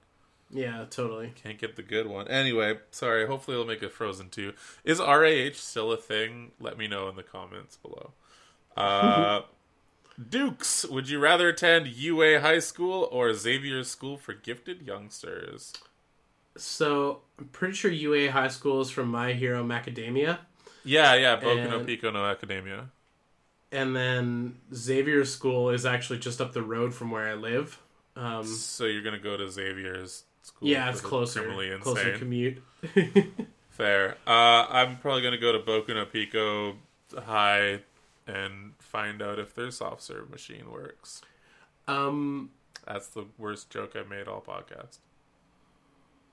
[0.50, 1.32] Yeah, totally.
[1.40, 2.26] can't get the good one.
[2.28, 3.26] Anyway, sorry.
[3.26, 4.54] Hopefully, they'll make it Frozen 2.
[4.82, 6.52] Is RAH still a thing?
[6.58, 8.12] Let me know in the comments below.
[8.76, 9.42] Uh,
[10.28, 15.72] Dukes, would you rather attend UA High School or Xavier School for Gifted Youngsters?
[16.56, 20.38] So I'm pretty sure UA High School is from My Hero Macadamia,
[20.84, 21.38] Yeah, yeah.
[21.40, 22.90] Boku no And- Pico no Academia.
[23.72, 27.78] and then Xavier School is actually just up the road from where I live.
[28.16, 30.68] Um, So you're gonna go to Xavier's school?
[30.68, 31.44] yeah, it's closer.
[31.80, 32.62] Closer commute.
[33.70, 34.16] Fair.
[34.26, 36.76] Uh, I'm probably gonna go to Boku no Pico
[37.16, 37.80] High
[38.26, 41.22] and find out if their soft serve machine works.
[41.88, 42.50] um,
[42.86, 44.98] That's the worst joke I made all podcast.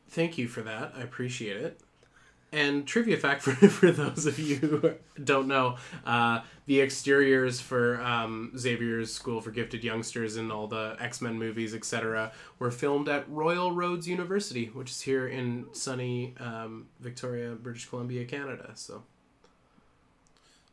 [0.09, 0.93] thank you for that.
[0.97, 1.79] I appreciate it.
[2.51, 8.01] And trivia fact for, for those of you who don't know, uh, the exteriors for
[8.01, 13.09] um, Xavier's School for Gifted Youngsters and all the X Men movies, etc., were filmed
[13.09, 18.71] at Royal Roads University, which is here in sunny um, Victoria, British Columbia, Canada.
[18.75, 19.03] So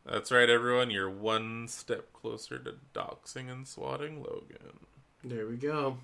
[0.07, 0.91] That's right, everyone.
[0.91, 4.81] You're one step closer to doxing and swatting Logan.
[5.25, 5.99] there we go.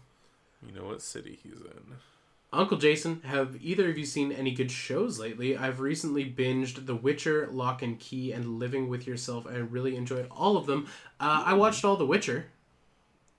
[0.66, 1.96] You know what city he's in.
[2.52, 5.56] Uncle Jason, have either of you seen any good shows lately?
[5.56, 9.46] I've recently binged The Witcher, Locke and Key, and Living with Yourself.
[9.46, 10.88] I really enjoyed all of them.
[11.20, 12.46] Uh, I watched all The Witcher.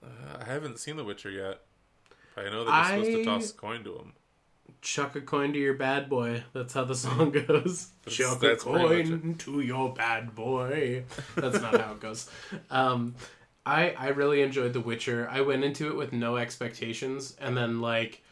[0.01, 1.62] Uh, I haven't seen The Witcher yet.
[2.38, 4.14] I know that you're supposed to toss a coin to him.
[4.82, 6.43] Chuck a coin to your bad boy.
[6.53, 7.89] That's how the song goes.
[8.03, 11.03] That's- Chuck that's a coin to your bad boy.
[11.36, 12.29] That's not how it goes.
[12.69, 13.15] Um,
[13.65, 15.27] I I really enjoyed The Witcher.
[15.29, 18.23] I went into it with no expectations, and then like,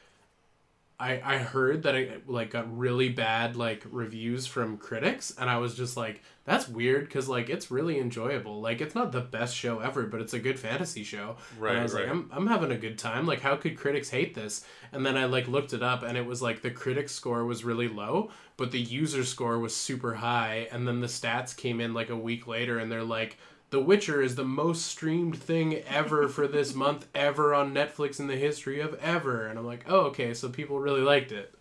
[0.99, 5.57] I I heard that it like got really bad like reviews from critics, and I
[5.57, 8.59] was just like, that's weird because like it's really enjoyable.
[8.59, 11.37] Like it's not the best show ever, but it's a good fantasy show.
[11.59, 12.05] Right, And I was right.
[12.05, 13.27] like, I'm I'm having a good time.
[13.27, 14.65] Like, how could critics hate this?
[14.91, 17.63] And then I like looked it up, and it was like the critic score was
[17.63, 20.67] really low, but the user score was super high.
[20.71, 23.37] And then the stats came in like a week later, and they're like.
[23.71, 28.25] The Witcher is the most streamed thing ever for this month ever on Netflix in
[28.25, 29.45] the history of ever.
[29.45, 31.53] And I'm like, oh, okay, so people really liked it.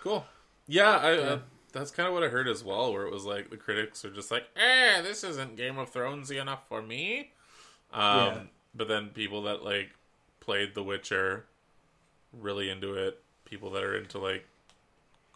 [0.00, 0.24] Cool.
[0.68, 1.38] Yeah, I, uh, Yeah.
[1.76, 4.10] That's kind of what I heard as well, where it was like the critics are
[4.10, 7.32] just like, "Eh, this isn't Game of Thronesy enough for me."
[7.92, 8.38] Um, Yeah.
[8.74, 9.90] But then people that like
[10.40, 11.44] played The Witcher
[12.32, 13.22] really into it.
[13.44, 14.46] People that are into like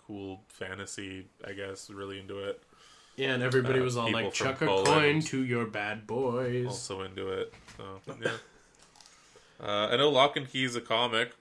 [0.07, 2.63] cool fantasy, I guess, really into it.
[3.17, 4.87] Yeah, and everybody Uh, was all like, chuck a Poland.
[4.87, 6.67] coin to your bad boys.
[6.67, 7.53] Also into it.
[7.77, 8.31] So yeah.
[9.63, 11.33] uh, I know Locke and Key is a comic.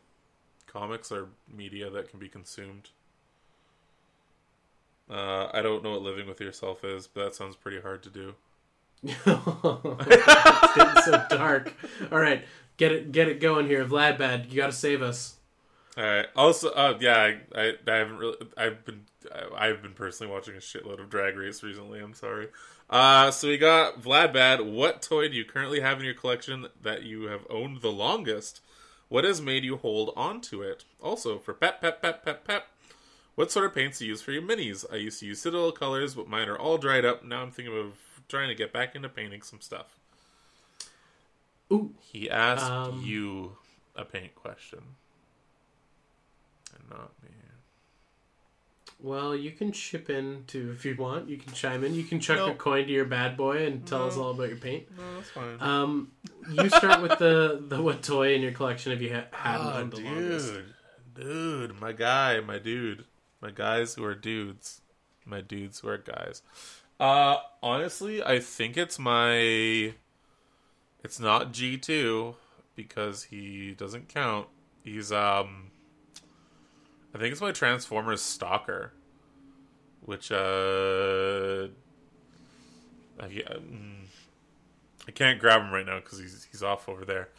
[0.68, 2.90] Comics are media that can be consumed.
[5.10, 8.10] Uh, I don't know what living with yourself is, but that sounds pretty hard to
[8.10, 8.36] do.
[9.04, 9.16] it's
[10.76, 11.74] getting so dark.
[12.12, 12.44] All right,
[12.78, 14.18] get it, get it going here, Vlad.
[14.18, 15.36] Bad, you got to save us.
[15.98, 16.28] All right.
[16.36, 18.38] Also, uh, yeah, I, I, I haven't really.
[18.56, 19.02] I've been,
[19.34, 22.00] I- I've been personally watching a shitload of Drag Race recently.
[22.00, 22.48] I'm sorry.
[22.90, 24.62] Uh, so we got Vlad Bad.
[24.62, 28.62] What toy do you currently have in your collection that you have owned the longest?
[29.10, 30.86] What has made you hold on to it?
[31.02, 32.68] Also, for pep, pep, pep, pep, pep.
[33.40, 34.84] What sort of paints do you use for your minis?
[34.92, 37.24] I used to use Citadel colors, but mine are all dried up.
[37.24, 37.94] Now I'm thinking of
[38.28, 39.98] trying to get back into painting some stuff.
[41.72, 43.56] Ooh, He asked Um, you
[43.96, 44.80] a paint question,
[46.76, 47.30] and not me.
[49.00, 51.30] well, you can chip in to if you want.
[51.30, 51.94] You can chime in.
[51.96, 54.58] You can chuck a coin to your bad boy and tell us all about your
[54.58, 54.86] paint.
[54.98, 55.56] No, that's fine.
[55.62, 56.12] Um,
[56.52, 59.94] you start with the the what toy in your collection have you ha- Ah, owned
[59.94, 60.52] the longest.
[60.52, 60.74] dude,
[61.16, 63.06] dude, my guy, my dude,
[63.42, 64.82] my guys who are dudes,
[65.26, 66.42] my dudes who are guys.
[67.00, 69.94] Uh, honestly, I think it's my.
[71.04, 72.36] It's not G two
[72.76, 74.48] because he doesn't count.
[74.84, 75.72] He's um.
[77.14, 78.94] I think it's my Transformers Stalker,
[80.02, 81.68] which uh.
[83.22, 84.06] I, mm,
[85.08, 87.30] I can't grab him right now because he's he's off over there.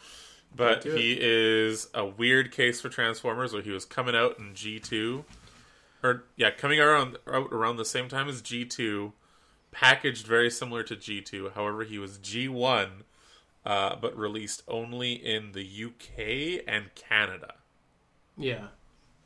[0.55, 4.81] But he is a weird case for Transformers where he was coming out in G
[4.81, 5.25] two,
[6.03, 9.13] or yeah, coming around out around the same time as G two,
[9.71, 11.51] packaged very similar to G two.
[11.55, 13.05] However, he was G one,
[13.65, 17.55] uh, but released only in the UK and Canada.
[18.37, 18.69] Yeah.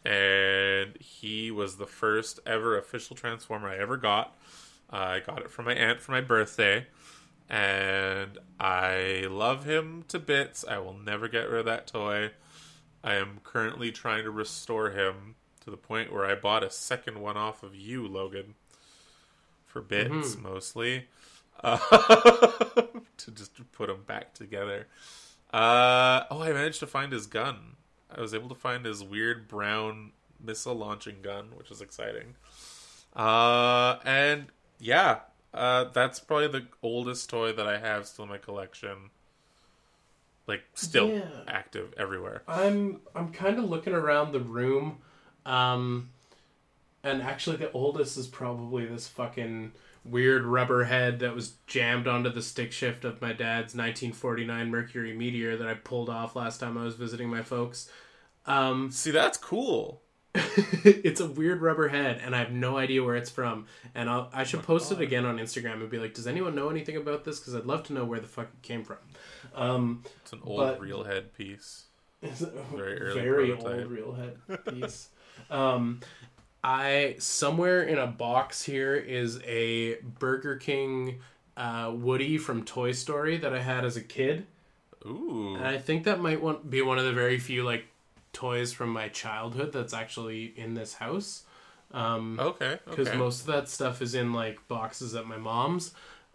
[0.04, 4.36] And he was the first ever official Transformer I ever got.
[4.92, 6.86] Uh, I got it from my aunt for my birthday,
[7.48, 10.64] and I love him to bits.
[10.68, 12.32] I will never get rid of that toy.
[13.02, 17.20] I am currently trying to restore him to the point where I bought a second
[17.20, 18.54] one off of you, Logan,
[19.66, 21.06] for bits mostly,
[21.62, 21.78] uh,
[23.16, 24.86] to just put them back together.
[25.52, 27.76] Uh, oh, I managed to find his gun.
[28.14, 30.12] I was able to find his weird brown
[30.44, 32.34] missile launching gun, which is exciting.
[33.16, 34.46] Uh, and
[34.78, 35.20] yeah,
[35.52, 39.10] uh, that's probably the oldest toy that I have still in my collection.
[40.46, 41.28] Like still Yeah.
[41.48, 42.42] active everywhere.
[42.46, 44.98] I'm I'm kind of looking around the room,
[45.46, 46.10] um,
[47.02, 49.72] and actually the oldest is probably this fucking
[50.04, 55.14] weird rubber head that was jammed onto the stick shift of my dad's 1949 Mercury
[55.16, 57.90] Meteor that I pulled off last time I was visiting my folks.
[58.46, 60.00] Um, See, that's cool.
[60.34, 63.66] it's a weird rubber head, and I have no idea where it's from.
[63.94, 66.70] And I'll, I should post it again on Instagram and be like, "Does anyone know
[66.70, 67.38] anything about this?
[67.38, 68.96] Because I'd love to know where the fuck it came from."
[69.54, 71.84] Um, It's an old But- real head piece.
[72.22, 75.10] Very early very old real head piece.
[75.50, 76.00] Um,
[76.62, 81.20] I somewhere in a box here is a Burger King
[81.56, 84.46] uh, Woody from Toy Story that I had as a kid,
[85.06, 85.54] Ooh.
[85.56, 87.86] and I think that might want, be one of the very few like
[88.32, 91.44] toys from my childhood that's actually in this house.
[91.92, 92.78] Um, Okay.
[92.86, 93.16] because Okay.
[93.18, 95.92] most of that stuff is in like boxes at my mom's.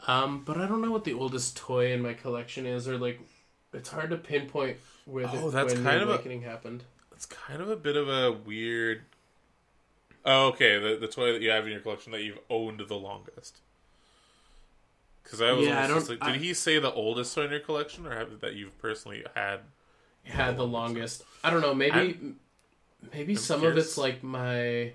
[0.07, 3.19] Um, but I don't know what the oldest toy in my collection is, or like,
[3.73, 6.83] it's hard to pinpoint where the Oh, that's when kind the of a- awakening happened.
[7.19, 9.01] It's kind of a bit of a weird.
[10.23, 10.79] Oh, okay.
[10.79, 13.57] The the toy that you have in your collection that you've owned the longest.
[15.21, 17.51] Because I was Yeah, I don't- like, did I- he say the oldest toy in
[17.51, 19.59] your collection, or have that you've personally had?
[20.23, 21.23] had the longest.
[21.43, 21.73] I don't know.
[21.75, 22.35] Maybe
[23.11, 24.93] maybe I'm some of it's like my,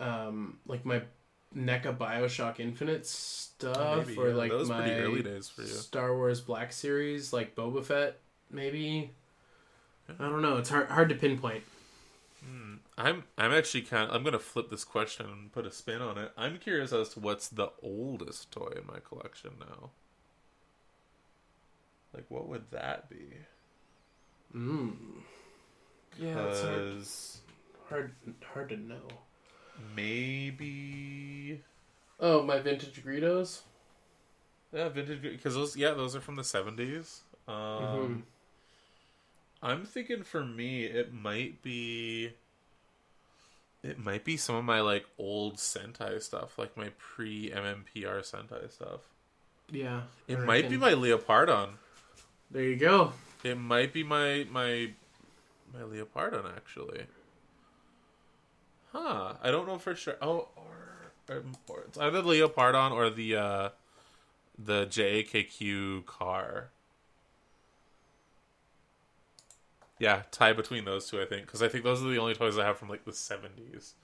[0.00, 1.02] um, like my
[1.54, 5.68] NECA Bioshock Infinite stuff, Maybe, or yeah, like my early days for you.
[5.68, 8.18] Star Wars Black Series, like Boba Fett,
[8.50, 9.10] maybe.
[10.08, 10.56] I don't know.
[10.56, 11.64] It's hard hard to pinpoint.
[12.98, 14.10] I'm I'm actually kind.
[14.10, 16.32] Of, I'm gonna flip this question and put a spin on it.
[16.36, 19.90] I'm curious as to what's the oldest toy in my collection now.
[22.12, 23.34] Like, what would that be?
[24.54, 24.96] Mm.
[26.18, 27.40] Yeah, it's
[27.88, 29.06] hard, hard hard to know.
[29.94, 31.62] maybe
[32.18, 33.60] Oh, my vintage Greedos.
[34.72, 35.22] yeah, vintage.
[35.22, 37.20] Because those yeah, those are from the seventies.
[37.46, 38.22] Um, Mhm.
[39.62, 42.32] I'm thinking for me, it might be.
[43.82, 48.70] It might be some of my like old Sentai stuff, like my pre MMPR Sentai
[48.72, 49.00] stuff.
[49.70, 51.70] Yeah, I It might be my Leopardon.
[52.50, 53.12] There you go.
[53.44, 54.90] It might be my my
[55.72, 57.06] my Leopardon actually.
[58.92, 59.34] Huh?
[59.42, 60.16] I don't know for sure.
[60.22, 63.68] Oh, or, or, or it's either the Leopardon or the uh
[64.58, 66.70] the JAKQ car.
[69.98, 72.56] Yeah, tie between those two, I think, because I think those are the only toys
[72.58, 73.94] I have from like the seventies.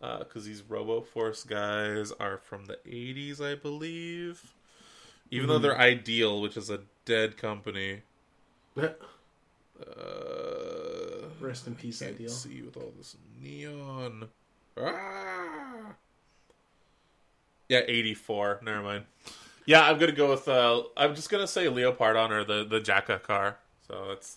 [0.00, 4.52] Because these Robo Force guys are from the eighties, I believe.
[5.30, 8.02] Even though they're Ideal, which is a dead company.
[9.80, 12.30] Uh, Rest in peace, can't Ideal.
[12.30, 14.28] see with all this neon.
[14.78, 15.94] Ah!
[17.68, 18.60] Yeah, eighty four.
[18.62, 19.04] Never mind.
[19.66, 20.46] Yeah, I'm gonna go with.
[20.46, 23.56] Uh, I'm just gonna say Leopardon or the the JAKQ car.
[23.88, 24.36] So that's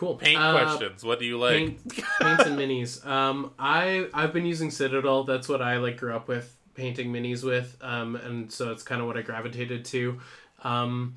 [0.00, 0.14] Cool.
[0.14, 1.04] paint Uh, questions.
[1.04, 1.58] What do you like?
[1.58, 1.86] Paint,
[2.22, 3.06] paints and minis.
[3.06, 5.24] Um, I I've been using Citadel.
[5.24, 7.76] That's what I like grew up with painting minis with.
[7.82, 10.18] Um, and so it's kind of what I gravitated to.
[10.64, 11.16] Um,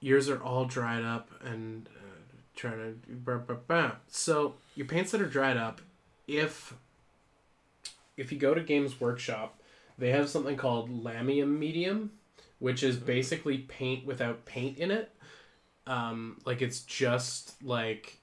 [0.00, 2.94] yours are all dried up and uh, trying to.
[3.08, 3.92] Bah, bah, bah.
[4.08, 5.80] So your paints that are dried up,
[6.26, 6.74] if
[8.18, 9.58] if you go to Games Workshop,
[9.96, 12.10] they have something called Lahmian Medium,
[12.58, 15.10] which is basically paint without paint in it.
[15.88, 18.18] Um, like it's just like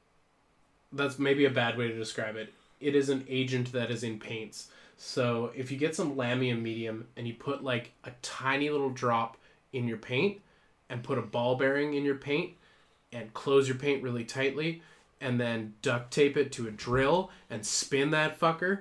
[0.94, 2.54] that's maybe a bad way to describe it.
[2.80, 4.68] It is an agent that is in paints.
[4.98, 9.38] So if you get some Lahmian Medium and you put like a tiny little drop
[9.74, 10.40] in your paint
[10.90, 12.54] and put a ball bearing in your paint
[13.12, 14.82] and close your paint really tightly
[15.20, 18.80] and then duct tape it to a drill and spin that fucker,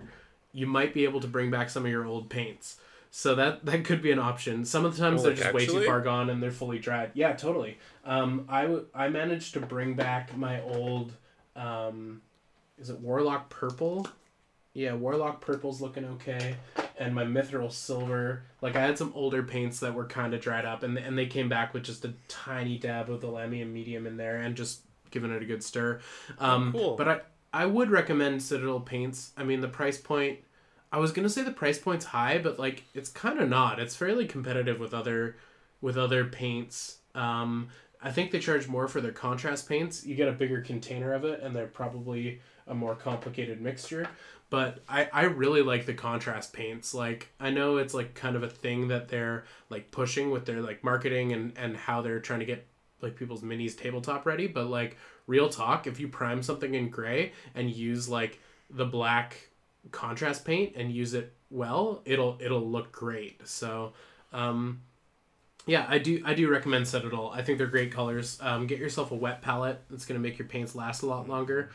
[0.53, 2.77] you might be able to bring back some of your old paints.
[3.17, 4.65] So that that could be an option.
[4.65, 6.81] Some of the times Oh, they're like, just way too far gone and they're fully
[6.81, 7.13] dried.
[7.15, 7.79] Yeah, totally.
[8.05, 11.13] Um, I w- I managed to bring back my old,
[11.55, 12.23] um,
[12.77, 14.09] is it Warlock Purple?
[14.73, 16.57] Yeah, Warlock Purple's looking okay,
[16.99, 18.43] and my Mithril Silver.
[18.61, 21.27] Like I had some older paints that were kind of dried up, and and they
[21.27, 24.81] came back with just a tiny dab of the Lahmian Medium in there, and just
[25.13, 26.01] giving it a good stir.
[26.41, 26.97] Um, cool.
[26.97, 27.21] But I
[27.53, 29.31] I would recommend Citadel paints.
[29.37, 30.41] I mean the price point.
[30.95, 33.81] I was gonna say the price point's high, but like it's kind of not.
[33.81, 35.35] It's fairly competitive with other
[35.81, 36.99] with other paints.
[37.17, 37.67] Um,
[38.01, 40.07] I think they charge more for their contrast paints.
[40.07, 44.07] You get a bigger container of it, and they're probably a more complicated mixture.
[44.51, 46.95] But I, I really like the contrast paints.
[46.95, 50.63] Like I know it's like kind of a thing that they're like pushing with their
[50.63, 52.69] like marketing and and how they're trying to get
[53.03, 54.47] like people's minis tabletop ready.
[54.47, 58.39] But like real talk, if you prime something in gray and use like
[58.71, 59.49] the black
[59.91, 63.47] contrast paint and use it well, it'll it'll look great.
[63.47, 63.93] So
[64.33, 64.81] um
[65.67, 66.23] yeah, I do.
[66.25, 67.31] I do recommend Citadel.
[67.35, 68.39] I think they're great colors.
[68.43, 69.81] Um, get yourself a wet palette.
[69.93, 71.71] It's gonna make your paints last a lot longer.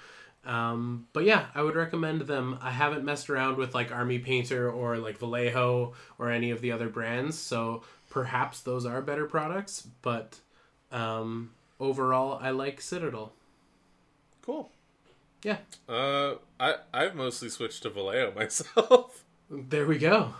[0.45, 2.59] Um, but yeah, I would recommend them.
[2.61, 6.71] I haven't messed around with like Army Painter or like Vallejo or any of the
[6.71, 9.87] other brands, so perhaps those are better products.
[10.01, 10.37] But
[10.91, 13.33] um, overall, I like Citadel.
[14.43, 14.71] Cool.
[15.43, 15.57] Yeah,
[15.87, 19.23] Uh, I I've mostly switched to Vallejo myself.
[19.49, 20.33] there we go.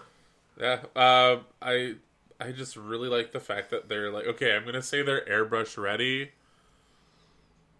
[0.60, 0.82] yeah.
[0.96, 1.96] Uh, I
[2.40, 5.78] I just really like the fact that they're like, okay, I'm gonna say they're airbrush
[5.78, 6.32] ready,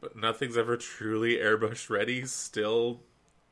[0.02, 2.26] but nothing's ever truly airbrush ready.
[2.26, 3.02] Still,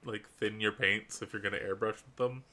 [0.05, 2.43] like thin your paints if you're gonna airbrush with them.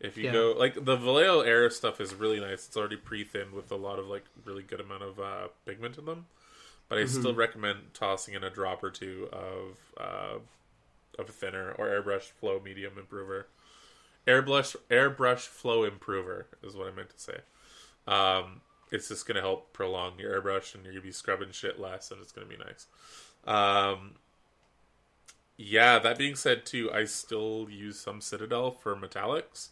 [0.00, 0.32] If you Yeah.
[0.32, 2.66] go like the Vallejo Air stuff is really nice.
[2.68, 6.06] It's already pre-thinned with a lot of like really good amount of uh, pigment in
[6.06, 6.26] them.
[6.92, 10.38] But I still recommend tossing in a drop or two of uh,
[11.18, 13.46] of thinner or airbrush flow medium improver.
[14.26, 17.38] Airbrush airbrush flow improver is what I meant to say.
[18.06, 18.60] Um,
[18.90, 22.20] it's just gonna help prolong your airbrush, and you're gonna be scrubbing shit less, and
[22.20, 22.86] it's gonna be nice.
[23.46, 24.16] Um,
[25.56, 25.98] yeah.
[25.98, 29.68] That being said, too, I still use some Citadel for metallics,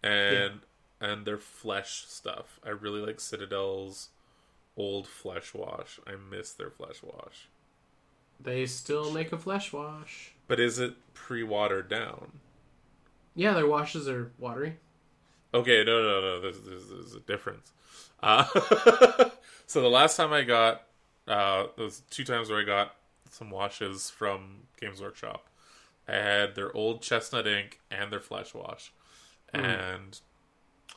[0.00, 0.60] and
[1.00, 2.60] and their flesh stuff.
[2.64, 4.10] I really like Citadel's
[4.76, 6.00] old flesh wash.
[6.06, 7.48] I miss their flesh wash.
[8.40, 10.32] They still make a flesh wash.
[10.48, 12.32] But is it pre-watered down?
[13.34, 14.76] Yeah, their washes are watery.
[15.54, 16.40] Okay, no, no, no.
[16.40, 17.72] There's, there's, there's a difference.
[18.22, 18.44] Uh,
[19.66, 20.82] so the last time I got,
[21.28, 22.94] uh, those two times where I got
[23.30, 25.46] some washes from Games Workshop,
[26.08, 28.92] I had their old chestnut ink and their flesh wash,
[29.52, 30.20] and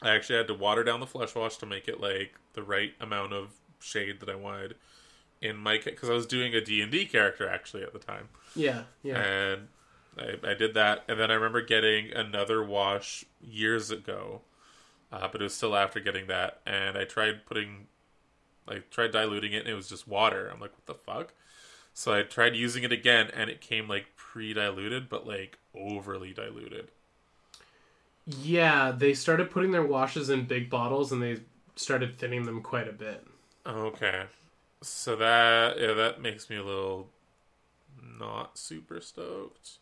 [0.02, 2.94] I actually had to water down the flesh wash to make it like the right
[3.00, 3.50] amount of
[3.80, 4.76] shade that I wanted
[5.42, 8.30] in my because I was doing a D and D character actually at the time
[8.56, 9.26] Yeah, yeah.
[9.26, 9.70] and
[10.18, 14.42] I, I did that and then i remember getting another wash years ago
[15.12, 17.88] uh, but it was still after getting that and i tried putting
[18.68, 21.34] i tried diluting it and it was just water i'm like what the fuck
[21.94, 26.90] so i tried using it again and it came like pre-diluted but like overly diluted
[28.28, 31.42] Yeah, they started putting their washes in big bottles and they
[31.76, 33.26] started thinning them quite a bit.
[33.66, 34.24] Okay.
[34.82, 37.10] So that yeah that makes me a little
[38.20, 39.78] not super stoked.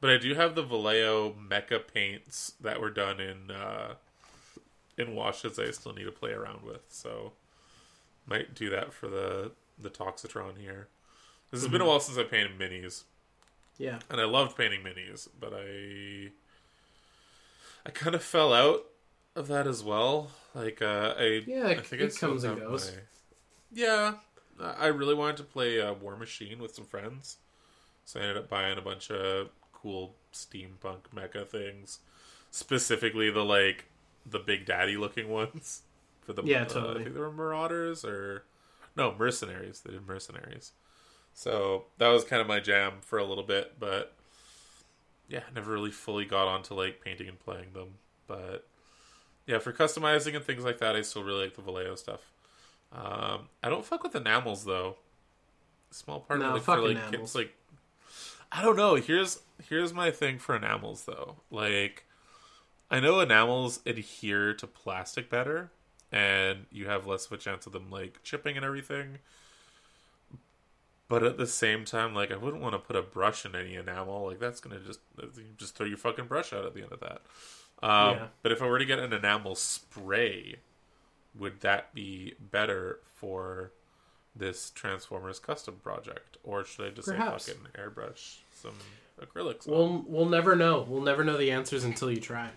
[0.00, 3.94] But i do have the vallejo mecha paints that were done in uh
[4.96, 6.82] in washes i still need to play around with.
[6.88, 7.32] So
[8.26, 10.88] might do that for the the toxitron here.
[11.50, 13.04] This has been a while since i painted minis.
[13.78, 14.00] Yeah.
[14.10, 16.30] and i loved painting minis but i
[17.86, 18.84] i kind of fell out
[19.36, 20.30] of that as well.
[20.54, 22.90] Like uh i Yeah, I it, think it comes and goes.
[22.92, 23.02] my-
[23.72, 24.14] Yeah,
[24.60, 27.36] I really wanted to play uh, Warmachine with some friends,
[28.04, 32.00] so I ended up buying a bunch of cool steampunk mecha things,
[32.50, 33.86] specifically the like
[34.26, 35.82] the Big Daddy looking ones
[36.20, 37.00] for the Yeah, uh, totally.
[37.00, 38.44] I think they were Marauders or
[38.96, 39.80] no Mercenaries.
[39.80, 40.72] They did Mercenaries,
[41.34, 44.14] so that was kind of my jam for a little bit, but
[45.28, 47.94] yeah, never really fully got onto like painting and playing them,
[48.26, 48.66] but
[49.46, 52.20] yeah, for customizing and things like that, I still really like the Vallejo stuff.
[52.92, 54.96] Um, I don't fuck with enamels though.
[55.90, 57.10] Small part No, of like, for like enamels.
[57.10, 57.54] kids, like
[58.50, 58.94] I don't know.
[58.96, 61.36] Here's here's my thing for enamels though.
[61.50, 62.04] Like
[62.90, 65.70] I know enamels adhere to plastic better,
[66.12, 69.18] and you have less of a chance of them like chipping and everything.
[71.08, 73.76] But at the same time, like I wouldn't want to put a brush in any
[73.76, 74.26] enamel.
[74.26, 77.00] Like that's gonna just you just throw your fucking brush out at the end of
[77.00, 77.22] that.
[77.82, 78.26] Um, Yeah.
[78.42, 80.56] But if I were to get an enamel spray,
[81.36, 83.72] would that be better for
[84.34, 87.44] this Transformers custom project, or should I just Perhaps.
[87.46, 88.74] say fucking airbrush some
[89.20, 89.66] acrylics?
[89.68, 89.74] on?
[89.74, 90.84] We'll we'll never know.
[90.88, 92.50] We'll never know the answers until you try.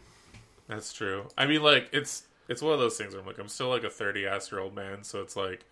[0.68, 1.28] That's true.
[1.38, 3.84] I mean, like it's it's one of those things where I'm like I'm still like
[3.84, 5.66] a 30 ass year old man, so it's like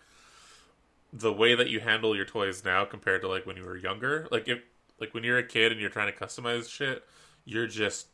[1.12, 4.28] the way that you handle your toys now compared to like when you were younger.
[4.30, 4.60] Like if
[5.00, 7.04] like when you're a kid and you're trying to customize shit,
[7.44, 8.08] you're just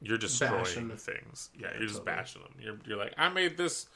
[0.00, 0.88] you're destroying Bashing.
[0.88, 1.50] the things.
[1.58, 2.16] Yeah, you're just totally.
[2.16, 2.52] bashing them.
[2.60, 3.86] You're you're like I made this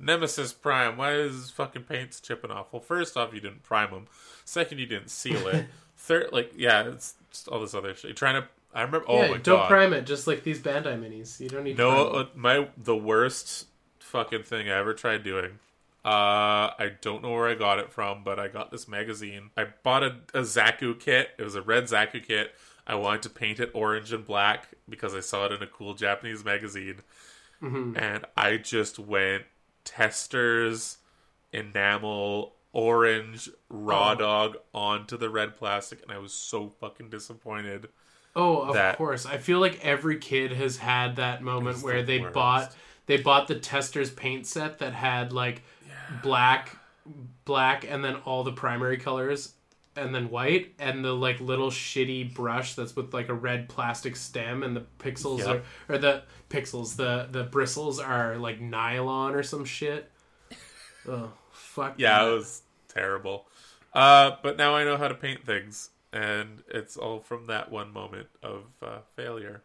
[0.00, 0.96] Nemesis Prime.
[0.96, 2.72] Why is fucking paint's chipping off?
[2.72, 4.06] Well, first off, you didn't prime them.
[4.44, 5.66] Second, you didn't seal it.
[5.96, 8.04] Third, like yeah, it's just all this other shit.
[8.04, 8.48] You're trying to.
[8.72, 9.04] I remember.
[9.08, 9.68] Oh yeah, my don't god!
[9.68, 11.38] prime it just like these Bandai minis.
[11.40, 13.66] You don't need to No, uh, my the worst
[13.98, 15.58] fucking thing I ever tried doing.
[16.02, 19.50] Uh, I don't know where I got it from, but I got this magazine.
[19.56, 21.28] I bought a, a Zaku kit.
[21.38, 22.54] It was a red Zaku kit.
[22.86, 25.92] I wanted to paint it orange and black because I saw it in a cool
[25.94, 27.00] Japanese magazine,
[27.62, 27.98] Mm-hmm.
[27.98, 29.44] and I just went
[29.84, 30.98] Testors,
[31.52, 34.14] enamel, orange, raw Oh.
[34.16, 37.88] dog onto the red plastic, and I was so fucking disappointed.
[38.36, 39.26] Oh, of that- course.
[39.26, 42.34] I feel like every kid has had that moment where the they worst.
[42.34, 42.74] bought
[43.06, 45.62] they bought the Testors' paint set that had like
[46.22, 46.76] black
[47.44, 49.54] black and then all the primary colors
[50.00, 54.16] and then white and the like little shitty brush that's with like a red plastic
[54.16, 55.48] stem and the pixels Yep.
[55.88, 60.10] are or the pixels the the bristles are like nylon or some shit.
[61.08, 61.94] Oh, fuck.
[61.98, 62.30] Yeah, that.
[62.30, 63.46] it was terrible.
[63.94, 67.92] Uh, but now I know how to paint things, and it's all from that one
[67.92, 69.62] moment of uh, failure.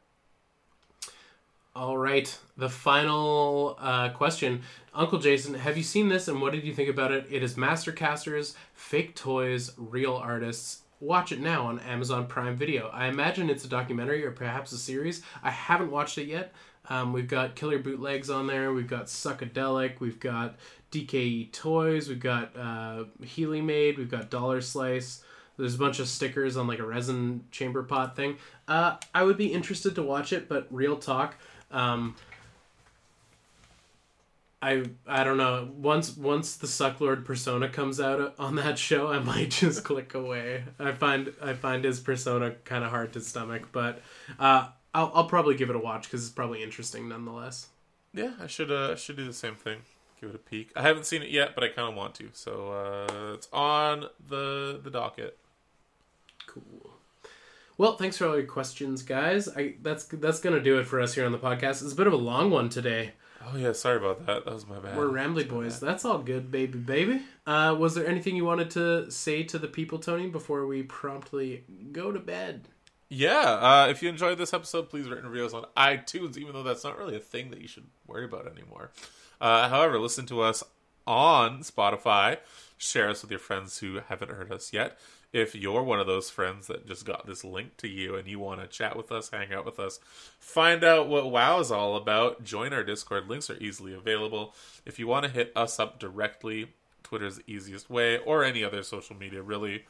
[1.75, 4.61] All right, the final uh, question,
[4.93, 7.27] Uncle Jason, have you seen this and what did you think about it?
[7.29, 10.83] It is Mastercasters, Fake Toys, Real Artists.
[11.01, 12.87] Watch it now on Amazon Prime Video.
[12.93, 15.21] I imagine it's a documentary or perhaps a series.
[15.43, 16.53] I haven't watched it yet.
[16.87, 18.71] Um, we've got Killer Bootlegs on there.
[18.71, 19.99] We've got Suckadelic.
[19.99, 20.55] We've got
[20.93, 22.07] DKE Toys.
[22.07, 23.97] We've got uh, Healy Made.
[23.97, 25.25] We've got Dollar Slice.
[25.57, 28.37] There's a bunch of stickers on like a resin chamber pot thing.
[28.67, 31.35] Uh, I would be interested to watch it, but real talk,
[31.75, 32.15] um,
[34.61, 35.69] I I don't know.
[35.77, 40.63] Once once the Sucklord persona comes out on that show, I might just click away.
[40.79, 44.01] I find I find his persona kind of hard to stomach, but
[44.39, 47.67] uh, I'll I'll probably give it a watch because it's probably interesting nonetheless.
[48.13, 49.79] Yeah, I should uh, should do the same thing.
[50.19, 50.71] Give it a peek.
[50.75, 52.29] I haven't seen it yet, but I kind of want to.
[52.31, 55.37] So uh, it's on the the docket.
[56.47, 56.94] Cool.
[57.77, 59.49] Well, thanks for all your questions, guys.
[59.49, 61.83] I that's that's gonna do it for us here on the podcast.
[61.83, 63.13] It's a bit of a long one today.
[63.47, 64.45] Oh yeah, sorry about that.
[64.45, 64.97] That was my bad.
[64.97, 65.79] We're Rambly boys.
[65.79, 67.21] That's all good, baby, baby.
[67.45, 71.63] Uh, was there anything you wanted to say to the people, Tony, before we promptly
[71.91, 72.69] go to bed?
[73.09, 76.53] Yeah, uh, if you enjoyed this episode, please rate and review us on iTunes, even
[76.53, 78.91] though that's not really a thing that you should worry about anymore.
[79.39, 80.63] Uh, however, listen to us
[81.05, 82.37] on Spotify.
[82.77, 84.97] Share us with your friends who haven't heard us yet.
[85.35, 88.39] If you're one of those friends that just got this link to you and you
[88.39, 89.99] want to chat with us, hang out with us,
[90.39, 93.27] find out what WoW is all about, join our Discord.
[93.27, 94.55] Links are easily available.
[94.85, 96.67] If you want to hit us up directly,
[97.03, 99.83] Twitter's the easiest way, or any other social media, really.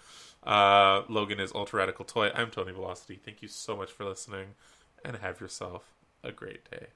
[0.44, 2.32] Uh, Logan is Ultra Radical Toy.
[2.34, 3.20] I'm Tony Velocity.
[3.24, 4.56] Thank you so much for listening,
[5.04, 5.94] and have yourself
[6.24, 6.88] a great day.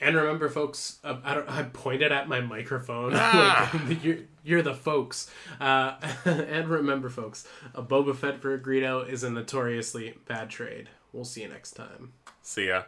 [0.00, 3.12] And remember, folks, uh, I, don't, I pointed at my microphone.
[3.20, 3.70] Ah.
[3.88, 5.30] like, you're, you're the folks.
[5.60, 10.88] Uh, and remember, folks, a Boba Fett for a Greedo is a notoriously bad trade.
[11.12, 12.12] We'll see you next time.
[12.42, 12.84] See ya.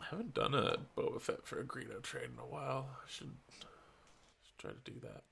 [0.00, 2.88] I haven't done a Boba Fett for a Greedo trade in a while.
[2.90, 3.32] I should,
[4.44, 5.22] should try to do that.